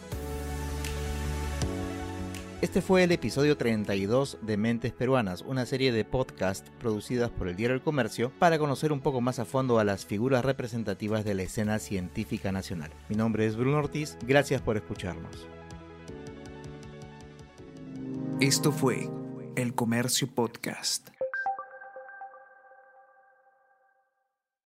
Este 2.61 2.81
fue 2.81 3.03
el 3.03 3.11
episodio 3.11 3.57
32 3.57 4.39
de 4.41 4.57
Mentes 4.57 4.91
Peruanas, 4.91 5.41
una 5.41 5.65
serie 5.65 5.91
de 5.91 6.03
podcasts 6.03 6.71
producidas 6.79 7.29
por 7.29 7.47
el 7.47 7.55
Diario 7.55 7.75
El 7.75 7.83
Comercio 7.83 8.31
para 8.39 8.57
conocer 8.57 8.91
un 8.91 9.01
poco 9.01 9.21
más 9.21 9.39
a 9.39 9.45
fondo 9.45 9.77
a 9.77 9.83
las 9.83 10.05
figuras 10.05 10.43
representativas 10.43 11.23
de 11.25 11.35
la 11.35 11.43
escena 11.43 11.77
científica 11.79 12.51
nacional. 12.51 12.91
Mi 13.07 13.15
nombre 13.15 13.45
es 13.45 13.55
Bruno 13.55 13.77
Ortiz, 13.77 14.17
gracias 14.25 14.61
por 14.61 14.77
escucharnos. 14.77 15.47
Esto 18.39 18.71
fue 18.71 19.09
El 19.55 19.75
Comercio 19.75 20.27
Podcast. 20.27 21.14